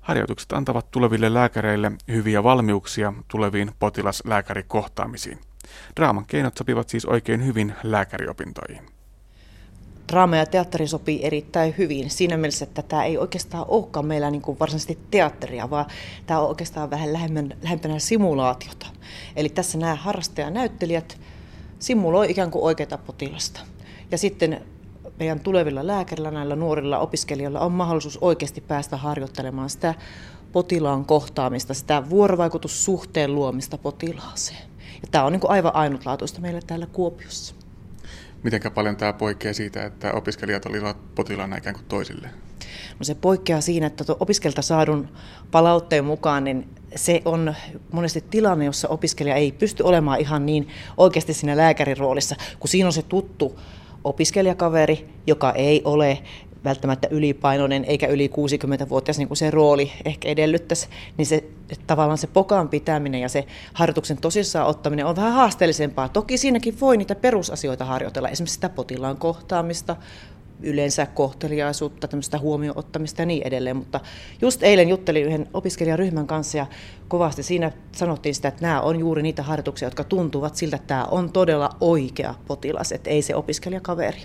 [0.00, 5.38] Harjoitukset antavat tuleville lääkäreille hyviä valmiuksia tuleviin potilaslääkärikohtaamisiin.
[5.96, 8.93] Draaman keinot sopivat siis oikein hyvin lääkäriopintoihin
[10.12, 14.42] draama ja teatteri sopii erittäin hyvin siinä mielessä, että tämä ei oikeastaan olekaan meillä niin
[14.42, 15.86] kuin varsinaisesti teatteria, vaan
[16.26, 18.86] tämä on oikeastaan vähän lähempänä, lähempänä simulaatiota.
[19.36, 21.18] Eli tässä nämä harrastajanäyttelijät
[21.78, 23.60] simuloi ikään kuin oikeita potilasta.
[24.10, 24.60] Ja sitten
[25.18, 29.94] meidän tulevilla lääkärillä, näillä nuorilla opiskelijoilla on mahdollisuus oikeasti päästä harjoittelemaan sitä
[30.52, 34.62] potilaan kohtaamista, sitä vuorovaikutussuhteen luomista potilaaseen.
[35.02, 37.54] Ja tämä on niin kuin aivan ainutlaatuista meillä täällä Kuopiossa.
[38.44, 42.28] Miten paljon tämä poikkeaa siitä, että opiskelijat olivat potilaana ikään kuin toisille?
[42.98, 45.08] No se poikkeaa siinä, että opiskelta saadun
[45.50, 47.54] palautteen mukaan niin se on
[47.92, 52.86] monesti tilanne, jossa opiskelija ei pysty olemaan ihan niin oikeasti siinä lääkärin roolissa, kun siinä
[52.86, 53.60] on se tuttu
[54.04, 56.22] opiskelijakaveri, joka ei ole
[56.64, 58.30] välttämättä ylipainoinen eikä yli
[58.84, 61.44] 60-vuotias, niin kuin se rooli ehkä edellyttäisi, niin se
[61.86, 66.08] tavallaan se pokan pitäminen ja se harjoituksen tosissaan ottaminen on vähän haasteellisempaa.
[66.08, 69.96] Toki siinäkin voi niitä perusasioita harjoitella, esimerkiksi sitä potilaan kohtaamista,
[70.62, 73.76] yleensä kohteliaisuutta, tämmöistä huomioon ottamista ja niin edelleen.
[73.76, 74.00] Mutta
[74.40, 76.66] just eilen juttelin yhden opiskelijaryhmän kanssa ja
[77.08, 81.04] kovasti siinä sanottiin sitä, että nämä on juuri niitä harjoituksia, jotka tuntuvat siltä, että tämä
[81.04, 84.22] on todella oikea potilas, että ei se opiskelijakaveri.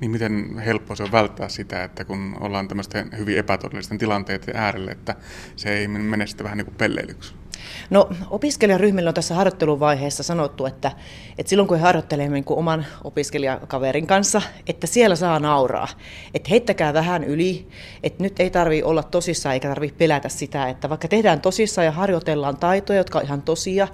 [0.00, 4.90] Niin miten helppo se on välttää sitä, että kun ollaan tämmöisten hyvin epätodellisten tilanteiden äärelle,
[4.90, 5.14] että
[5.56, 7.34] se ei mene sitten vähän niin kuin pelleilyksi?
[7.90, 10.92] No opiskelijaryhmillä on tässä harjoitteluvaiheessa sanottu, että,
[11.38, 15.88] että silloin kun he harjoittelevat niin oman opiskelijakaverin kanssa, että siellä saa nauraa.
[16.34, 17.68] Että heittäkää vähän yli,
[18.02, 21.92] että nyt ei tarvitse olla tosissaan eikä tarvitse pelätä sitä, että vaikka tehdään tosissaan ja
[21.92, 23.88] harjoitellaan taitoja, jotka on ihan tosia,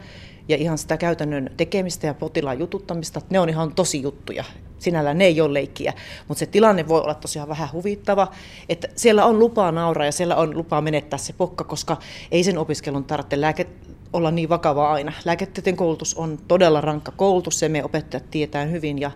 [0.49, 4.45] ja ihan sitä käytännön tekemistä ja potilaan jututtamista, ne on ihan tosi juttuja.
[4.85, 5.93] Sinällään ne ei ole leikkiä,
[6.29, 8.29] mutta se tilanne voi olla tosiaan vähän huvittava,
[8.69, 11.97] että siellä on lupaa nauraa ja siellä on lupaa menettää se pokka, koska
[12.31, 13.67] ei sen opiskelun tarvitse lääke,
[14.13, 15.13] olla niin vakavaa aina.
[15.25, 19.11] Lääketieteen koulutus on todella rankka koulutus, se me opettajat tietää hyvin ja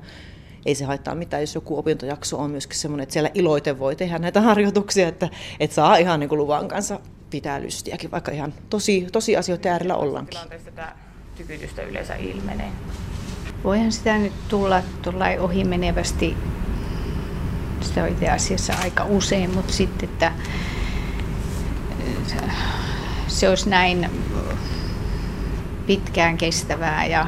[0.66, 4.18] ei se haittaa mitään, jos joku opintojakso on myöskin semmoinen, että siellä iloiten voi tehdä
[4.18, 5.28] näitä harjoituksia, että,
[5.60, 7.00] että saa ihan niin kuin luvan kanssa
[7.30, 10.40] pitää lystiäkin, vaikka ihan tosi, tosi asioita äärellä ollaankin.
[10.64, 10.92] tätä
[11.36, 12.70] tykytystä yleensä ilmenee?
[13.64, 16.36] Voihan sitä nyt tulla, tulla ohimenevästi,
[17.80, 20.32] sitä on itse asiassa aika usein, mutta sitten, että
[23.28, 24.10] se olisi näin
[25.86, 27.26] pitkään kestävää ja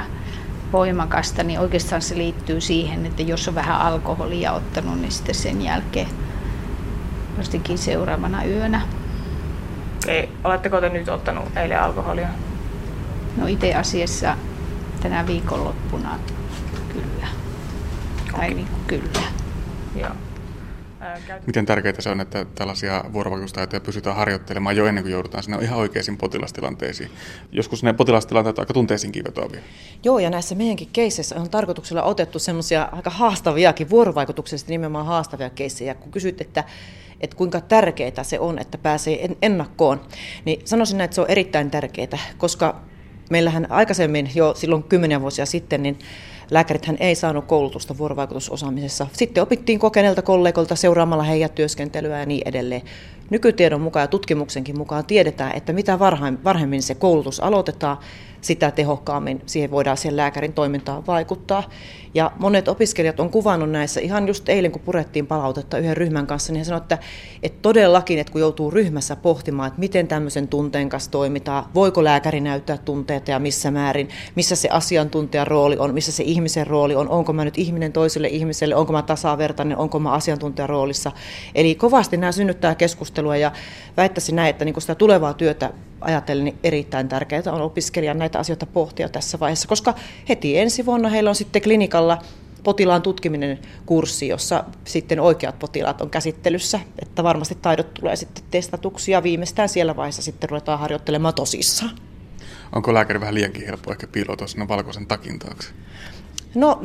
[0.72, 5.62] voimakasta, niin oikeastaan se liittyy siihen, että jos on vähän alkoholia ottanut, niin sitten sen
[5.62, 6.09] jälkeen
[7.39, 8.81] vastikin seuraavana yönä.
[10.05, 12.28] Okei, oletteko te nyt ottanut eilen alkoholia?
[13.37, 14.37] No itse asiassa
[15.03, 16.19] tänä viikonloppuna
[16.93, 17.29] kyllä.
[18.33, 19.27] Tai niin kuin kyllä.
[19.97, 20.11] Joo.
[21.47, 25.79] Miten tärkeää se on, että tällaisia vuorovaikutustaitoja pysytään harjoittelemaan jo ennen kuin joudutaan sinne ihan
[25.79, 27.11] oikeisiin potilastilanteisiin?
[27.53, 29.61] Joskus ne potilastilanteet aika tunteisiinkin vetoavia.
[30.05, 35.95] Joo, ja näissä meidänkin keisseissä on tarkoituksella otettu semmoisia aika haastaviakin, vuorovaikutuksellisesti nimenomaan haastavia keissejä.
[35.95, 36.65] Kun kysyt, että
[37.21, 40.01] että kuinka tärkeää se on, että pääsee ennakkoon,
[40.45, 42.81] niin sanoisin näin, että se on erittäin tärkeää, koska
[43.31, 45.99] meillähän aikaisemmin jo silloin kymmenen vuosia sitten, niin
[46.51, 49.07] lääkärithän ei saanut koulutusta vuorovaikutusosaamisessa.
[49.12, 52.83] Sitten opittiin kokeneilta kollegoilta seuraamalla heidän työskentelyä ja niin edelleen.
[53.31, 55.99] Nykytiedon mukaan ja tutkimuksenkin mukaan tiedetään, että mitä
[56.45, 57.99] varhemmin se koulutus aloitetaan,
[58.41, 61.62] sitä tehokkaammin siihen voidaan sen lääkärin toimintaan vaikuttaa.
[62.14, 66.53] Ja monet opiskelijat on kuvannut näissä, ihan just eilen kun purettiin palautetta yhden ryhmän kanssa,
[66.53, 66.99] niin he sanoivat, että,
[67.43, 72.41] että todellakin, että kun joutuu ryhmässä pohtimaan, että miten tämmöisen tunteen kanssa toimitaan, voiko lääkäri
[72.41, 77.09] näyttää tunteita ja missä määrin, missä se asiantuntijan rooli on, missä se ihmisen rooli on,
[77.09, 81.12] onko mä nyt ihminen toiselle ihmiselle, onko mä tasavertainen, onko mä asiantuntijan roolissa.
[81.55, 83.53] Eli kovasti nämä synnyttää keskustelua ja
[83.97, 88.66] väittäisin näin, että niin sitä tulevaa työtä ajatellen niin erittäin tärkeää on opiskelijan näitä asioita
[88.66, 89.95] pohtia tässä vaiheessa, koska
[90.29, 92.18] heti ensi vuonna heillä on sitten klinikalla
[92.62, 99.12] potilaan tutkiminen kurssi, jossa sitten oikeat potilaat on käsittelyssä, että varmasti taidot tulee sitten testatuksi
[99.12, 101.91] ja viimeistään siellä vaiheessa sitten ruvetaan harjoittelemaan tosissaan.
[102.73, 105.68] Onko lääkäri vähän liiankin helppo ehkä piiloutua sinne valkoisen takin taakse?
[106.55, 106.83] No,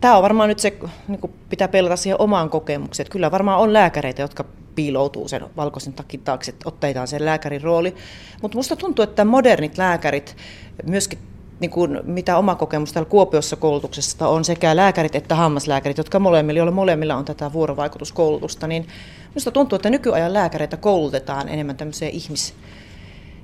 [0.00, 3.10] tämä on varmaan nyt se, niin pitää pelata siihen omaan kokemukseen.
[3.10, 4.44] Kyllä varmaan on lääkäreitä, jotka
[4.76, 7.94] piiloutuu sen valkoisen takin taakse, että otteitaan sen lääkärin rooli.
[8.42, 10.36] Mutta minusta tuntuu, että modernit lääkärit,
[10.86, 11.18] myöskin
[11.60, 16.58] niin kuin mitä oma kokemus täällä Kuopiossa koulutuksesta on, sekä lääkärit että hammaslääkärit, jotka molemmilla,
[16.58, 18.86] joilla molemmilla on tätä vuorovaikutuskoulutusta, niin
[19.28, 22.54] minusta tuntuu, että nykyajan lääkäreitä koulutetaan enemmän tämmöiseen ihmis,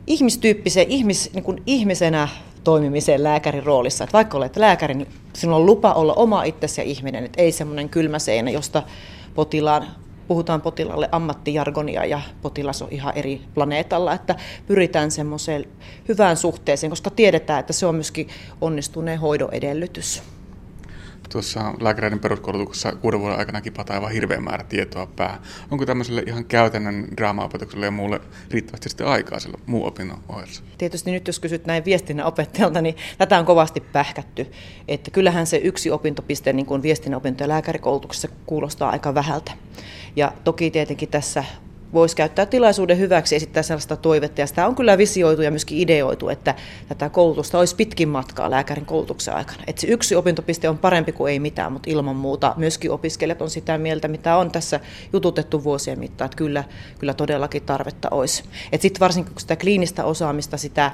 [0.06, 2.28] ihmistyyppiseen, ihmis, niin kuin ihmisenä
[2.64, 4.04] toimimiseen lääkärin roolissa.
[4.04, 7.52] Että vaikka olet lääkäri, niin sinulla on lupa olla oma itsesi ja ihminen, että ei
[7.52, 8.82] semmoinen kylmä seinä, josta
[9.34, 9.86] potilaan
[10.32, 14.34] puhutaan potilaalle ammattijargonia ja potilas on ihan eri planeetalla, että
[14.66, 15.64] pyritään semmoiseen
[16.08, 18.28] hyvään suhteeseen, koska tiedetään, että se on myöskin
[18.60, 20.22] onnistuneen hoidon edellytys.
[21.32, 25.42] Tuossa lääkäreiden peruskoulutuksessa kuuden vuoden aikana kipataan aivan hirveän määrä tietoa pää.
[25.70, 28.20] Onko tämmöiselle ihan käytännön draamaopetukselle ja muulle
[28.50, 30.62] riittävästi sitten aikaa sillä muu opinnon ohessa?
[30.78, 34.46] Tietysti nyt jos kysyt näin viestinnän opettajalta, niin tätä on kovasti pähkätty.
[34.88, 39.52] Että kyllähän se yksi opintopiste niin kuin viestinnän opinto- ja lääkärikoulutuksessa kuulostaa aika vähältä.
[40.16, 41.44] Ja toki tietenkin tässä
[41.94, 44.40] voisi käyttää tilaisuuden hyväksi esittää sellaista toivetta.
[44.40, 46.54] Ja sitä on kyllä visioitu ja myöskin ideoitu, että
[46.88, 49.62] tätä koulutusta olisi pitkin matkaa lääkärin koulutuksen aikana.
[49.66, 53.50] Että se yksi opintopiste on parempi kuin ei mitään, mutta ilman muuta myöskin opiskelijat on
[53.50, 54.80] sitä mieltä, mitä on tässä
[55.12, 56.64] jututettu vuosien mittaan, että kyllä,
[56.98, 58.44] kyllä todellakin tarvetta olisi.
[58.80, 60.90] Sitten varsinkin kun sitä kliinistä osaamista, sitä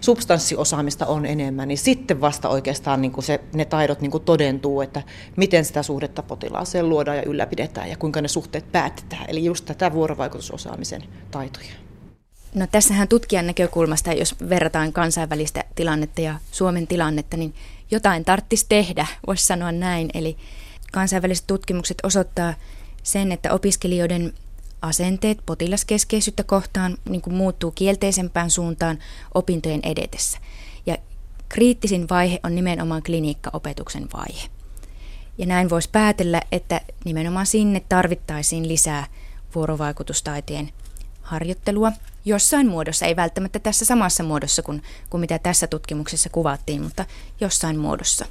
[0.00, 4.80] substanssiosaamista on enemmän, niin sitten vasta oikeastaan niin kuin se, ne taidot niin kuin todentuu,
[4.80, 5.02] että
[5.36, 9.24] miten sitä suhdetta potilaaseen luodaan ja ylläpidetään ja kuinka ne suhteet päätetään.
[9.28, 9.90] Eli just tätä
[10.28, 11.72] vuorovaikutusosaamisen taitoja.
[12.54, 17.54] No tässähän tutkijan näkökulmasta, jos verrataan kansainvälistä tilannetta ja Suomen tilannetta, niin
[17.90, 20.10] jotain tarttisi tehdä, voisi sanoa näin.
[20.14, 20.36] Eli
[20.92, 22.54] kansainväliset tutkimukset osoittaa
[23.02, 24.32] sen, että opiskelijoiden
[24.82, 28.98] asenteet potilaskeskeisyyttä kohtaan niin kuin muuttuu kielteisempään suuntaan
[29.34, 30.38] opintojen edetessä.
[30.86, 30.96] Ja
[31.48, 34.48] kriittisin vaihe on nimenomaan kliniikkaopetuksen vaihe.
[35.38, 39.06] Ja näin voisi päätellä, että nimenomaan sinne tarvittaisiin lisää
[39.54, 40.72] vuorovaikutustaiteen
[41.22, 41.92] harjoittelua
[42.24, 47.04] jossain muodossa, ei välttämättä tässä samassa muodossa kuin, kuin mitä tässä tutkimuksessa kuvattiin, mutta
[47.40, 48.26] jossain muodossa.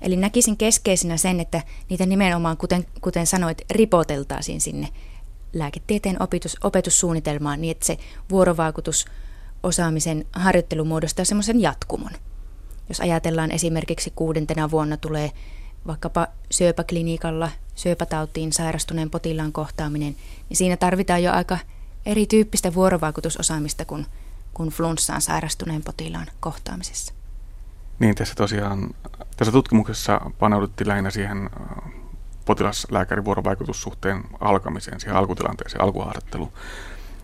[0.00, 4.88] Eli näkisin keskeisenä sen, että niitä nimenomaan, kuten, kuten sanoit, ripoteltaisiin sinne
[5.52, 7.98] lääketieteen opetus, opetussuunnitelmaan niin, että se
[8.30, 9.04] vuorovaikutus
[9.62, 12.12] osaamisen harjoittelu muodostaa semmoisen jatkumon.
[12.88, 15.30] Jos ajatellaan esimerkiksi kuudentena vuonna tulee
[15.86, 17.50] vaikkapa syöpäklinikalla
[17.80, 20.16] syöpätautiin sairastuneen potilaan kohtaaminen,
[20.48, 21.58] niin siinä tarvitaan jo aika
[22.06, 24.06] erityyppistä vuorovaikutusosaamista kuin,
[24.54, 27.12] kuin flunssaan sairastuneen potilaan kohtaamisessa.
[27.98, 28.90] Niin, tässä tosiaan,
[29.36, 31.92] tässä tutkimuksessa paneuduttiin lähinnä siihen äh,
[32.44, 36.52] potilaslääkärin vuorovaikutussuhteen alkamiseen, siihen alkutilanteeseen, alkuhaastatteluun.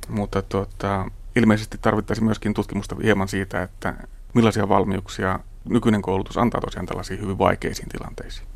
[0.09, 3.95] Mutta tuota, ilmeisesti tarvittaisiin myöskin tutkimusta hieman siitä, että
[4.35, 5.39] millaisia valmiuksia
[5.69, 8.56] nykyinen koulutus antaa tosiaan tällaisiin hyvin vaikeisiin tilanteisiin.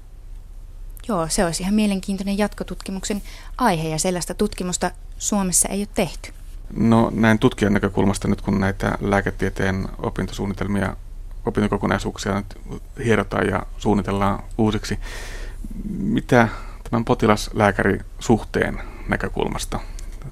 [1.09, 3.23] Joo, se olisi ihan mielenkiintoinen jatkotutkimuksen
[3.59, 6.33] aihe ja sellaista tutkimusta Suomessa ei ole tehty.
[6.77, 10.97] No näin tutkijan näkökulmasta nyt kun näitä lääketieteen opintosuunnitelmia,
[11.47, 12.59] opintokokonaisuuksia nyt
[13.05, 14.99] hierotaan ja suunnitellaan uusiksi,
[15.99, 16.49] mitä
[16.91, 19.81] tämän potilaslääkärisuhteen näkökulmasta,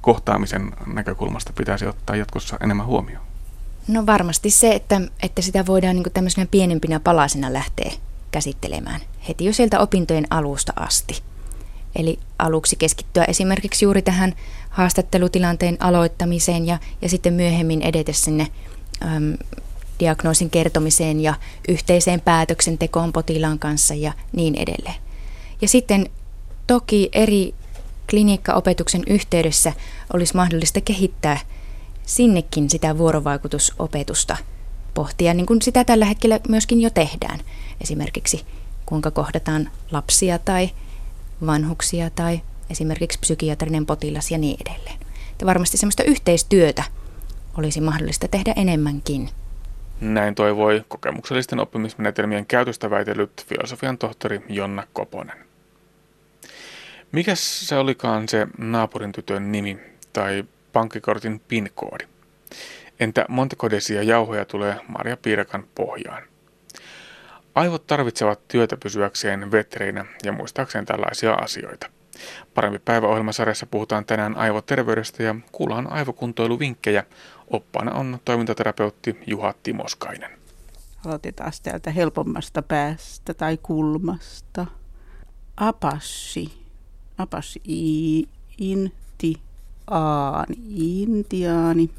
[0.00, 3.24] kohtaamisen näkökulmasta pitäisi ottaa jatkossa enemmän huomioon?
[3.88, 7.92] No varmasti se, että, että sitä voidaan niin tämmöisenä pienempinä palasina lähteä
[8.30, 11.22] käsittelemään heti jo sieltä opintojen alusta asti.
[11.96, 14.34] Eli aluksi keskittyä esimerkiksi juuri tähän
[14.70, 18.46] haastattelutilanteen aloittamiseen ja, ja sitten myöhemmin edetä sinne
[19.02, 19.34] äm,
[20.00, 21.34] diagnoosin kertomiseen ja
[21.68, 24.94] yhteiseen päätöksentekoon potilaan kanssa ja niin edelleen.
[25.62, 26.10] Ja sitten
[26.66, 27.54] toki eri
[28.10, 29.72] klinikkaopetuksen yhteydessä
[30.12, 31.40] olisi mahdollista kehittää
[32.06, 34.36] sinnekin sitä vuorovaikutusopetusta,
[34.94, 37.40] pohtia niin kuin sitä tällä hetkellä myöskin jo tehdään.
[37.80, 38.44] Esimerkiksi
[38.88, 40.70] kuinka kohdataan lapsia tai
[41.46, 44.98] vanhuksia tai esimerkiksi psykiatrinen potilas ja niin edelleen.
[45.40, 46.84] Ja varmasti sellaista yhteistyötä
[47.58, 49.28] olisi mahdollista tehdä enemmänkin.
[50.00, 55.38] Näin toivoi kokemuksellisten oppimismenetelmien käytöstä väitellyt filosofian tohtori Jonna Koponen.
[57.12, 59.78] Mikäs se olikaan se naapurin tytön nimi
[60.12, 62.04] tai pankkikortin PIN-koodi?
[63.00, 66.27] Entä montako desia jauhoja tulee Maria Piirakan pohjaan?
[67.58, 71.90] Aivot tarvitsevat työtä pysyäkseen vetreinä ja muistaakseen tällaisia asioita.
[72.54, 77.04] Parempi päiväohjelmasarjassa puhutaan tänään aivoterveydestä ja kuullaan aivokuntoiluvinkkejä.
[77.50, 80.30] Oppaana on toimintaterapeutti Juha Timoskainen.
[81.06, 84.66] Aloitetaan täältä helpommasta päästä tai kulmasta.
[85.56, 86.64] Apassi.
[87.18, 87.60] Apassi.
[88.58, 89.34] Inti.
[89.86, 90.56] Aani.
[90.74, 91.90] Intiaani.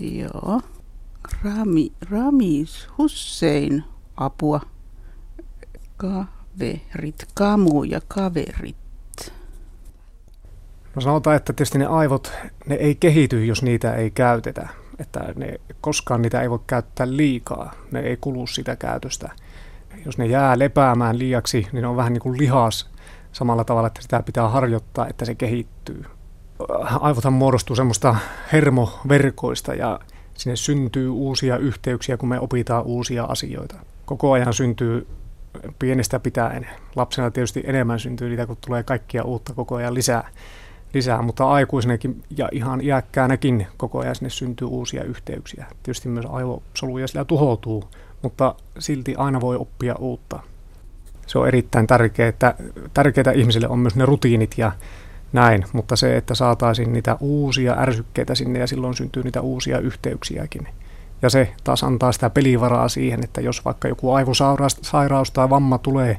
[0.00, 0.60] Joo.
[1.44, 3.84] Rami, Ramis Hussein.
[4.16, 4.71] Apua
[6.02, 8.76] kaverit, kamu ja kaverit.
[10.94, 12.32] No sanotaan, että tietysti ne aivot,
[12.66, 14.68] ne ei kehity, jos niitä ei käytetä.
[14.98, 19.30] Että ne, koskaan niitä ei voi käyttää liikaa, ne ei kulu sitä käytöstä.
[20.04, 22.90] Jos ne jää lepäämään liiaksi, niin ne on vähän niin kuin lihas
[23.32, 26.04] samalla tavalla, että sitä pitää harjoittaa, että se kehittyy.
[27.00, 28.16] Aivothan muodostuu semmoista
[28.52, 30.00] hermoverkoista ja
[30.34, 33.76] sinne syntyy uusia yhteyksiä, kun me opitaan uusia asioita.
[34.04, 35.06] Koko ajan syntyy
[35.78, 36.66] pienestä pitäen.
[36.96, 40.28] Lapsena tietysti enemmän syntyy niitä, kun tulee kaikkia uutta koko ajan lisää,
[40.94, 45.66] lisää mutta aikuisenakin ja ihan iäkkäänäkin koko ajan sinne syntyy uusia yhteyksiä.
[45.82, 47.84] Tietysti myös aivosoluja sillä tuhoutuu,
[48.22, 50.40] mutta silti aina voi oppia uutta.
[51.26, 52.54] Se on erittäin tärkeää, että
[52.94, 54.72] tärkeää ihmisille on myös ne rutiinit ja
[55.32, 60.68] näin, mutta se, että saataisiin niitä uusia ärsykkeitä sinne ja silloin syntyy niitä uusia yhteyksiäkin.
[61.22, 66.18] Ja se taas antaa sitä pelivaraa siihen, että jos vaikka joku aivosairaus tai vamma tulee,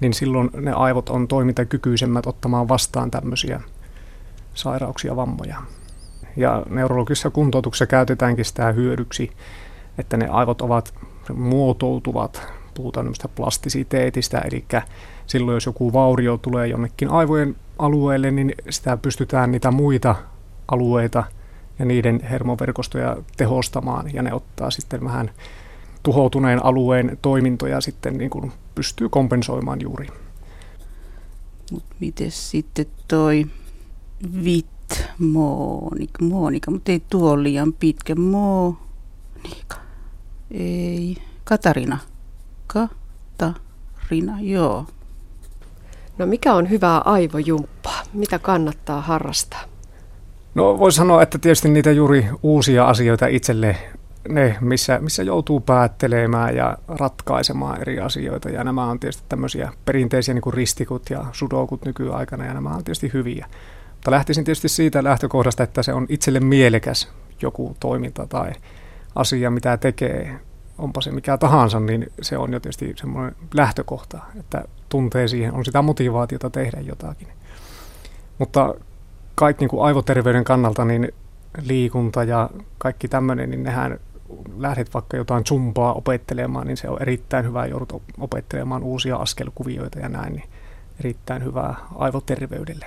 [0.00, 3.60] niin silloin ne aivot on toimintakykyisemmät ottamaan vastaan tämmöisiä
[4.54, 5.56] sairauksia, vammoja.
[6.36, 9.30] Ja neurologisessa kuntoutuksessa käytetäänkin sitä hyödyksi,
[9.98, 10.94] että ne aivot ovat
[11.34, 12.42] muotoutuvat,
[12.74, 14.64] puhutaan plastisiteetistä, eli
[15.26, 20.14] silloin jos joku vaurio tulee jonnekin aivojen alueelle, niin sitä pystytään niitä muita
[20.68, 21.24] alueita–
[21.78, 25.30] ja niiden hermoverkostoja tehostamaan ja ne ottaa sitten vähän
[26.02, 30.06] tuhoutuneen alueen toimintoja sitten niin kuin pystyy kompensoimaan juuri.
[31.72, 33.46] Mut miten sitten toi
[34.44, 34.66] Vit
[35.18, 38.14] Monika, Monika, mutta ei tuo liian pitkä.
[38.14, 39.76] Monika,
[40.50, 41.98] ei, Katarina,
[42.66, 44.86] Katarina, joo.
[46.18, 48.02] No mikä on hyvää aivojumppaa?
[48.12, 49.73] Mitä kannattaa harrastaa?
[50.54, 53.76] No voi sanoa, että tietysti niitä juuri uusia asioita itselle,
[54.28, 58.48] ne missä, missä joutuu päättelemään ja ratkaisemaan eri asioita.
[58.48, 62.84] Ja nämä on tietysti tämmöisiä perinteisiä niin kuin ristikut ja sudokut nykyaikana ja nämä on
[62.84, 63.46] tietysti hyviä.
[63.92, 67.08] Mutta lähtisin tietysti siitä lähtökohdasta, että se on itselle mielekäs
[67.42, 68.52] joku toiminta tai
[69.14, 70.40] asia, mitä tekee,
[70.78, 75.64] onpa se mikä tahansa, niin se on jo tietysti semmoinen lähtökohta, että tuntee siihen, on
[75.64, 77.28] sitä motivaatiota tehdä jotakin.
[78.38, 78.74] Mutta
[79.34, 81.12] kaikki niin kuin aivoterveyden kannalta, niin
[81.62, 84.00] liikunta ja kaikki tämmöinen, niin nehän
[84.58, 90.08] lähdet vaikka jotain zumpaa opettelemaan, niin se on erittäin hyvä, joudut opettelemaan uusia askelkuvioita ja
[90.08, 90.48] näin, niin
[91.00, 92.86] erittäin hyvää aivoterveydelle.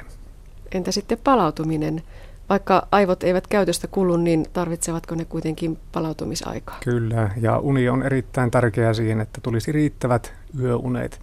[0.72, 2.02] Entä sitten palautuminen?
[2.50, 6.78] Vaikka aivot eivät käytöstä kulu, niin tarvitsevatko ne kuitenkin palautumisaikaa?
[6.84, 11.22] Kyllä, ja uni on erittäin tärkeää siihen, että tulisi riittävät yöunet.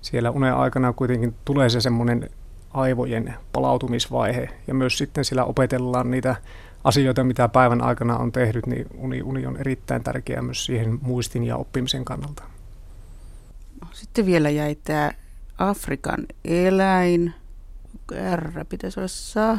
[0.00, 2.30] Siellä unen aikana kuitenkin tulee se semmoinen
[2.78, 6.36] aivojen palautumisvaihe, ja myös sitten sillä opetellaan niitä
[6.84, 11.44] asioita, mitä päivän aikana on tehnyt, niin uni, uni on erittäin tärkeää myös siihen muistin
[11.44, 12.42] ja oppimisen kannalta.
[13.92, 15.10] Sitten vielä jäi tämä
[15.58, 17.34] Afrikan eläin.
[18.36, 19.58] R pitäisi olla sa,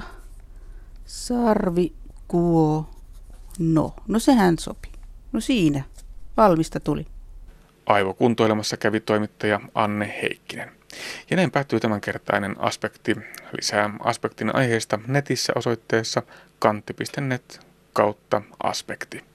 [1.05, 1.93] sarvi,
[2.27, 2.89] kuo,
[3.59, 3.93] no.
[4.07, 4.91] No sehän sopi.
[5.31, 5.83] No siinä.
[6.37, 7.05] Valmista tuli.
[7.85, 10.78] Aivokuntoilemassa kävi toimittaja Anne Heikkinen.
[11.29, 13.15] Ja näin päättyy tämänkertainen aspekti.
[13.57, 16.21] Lisää aspektin aiheesta netissä osoitteessa
[16.59, 19.28] kantti.net kautta aspekti.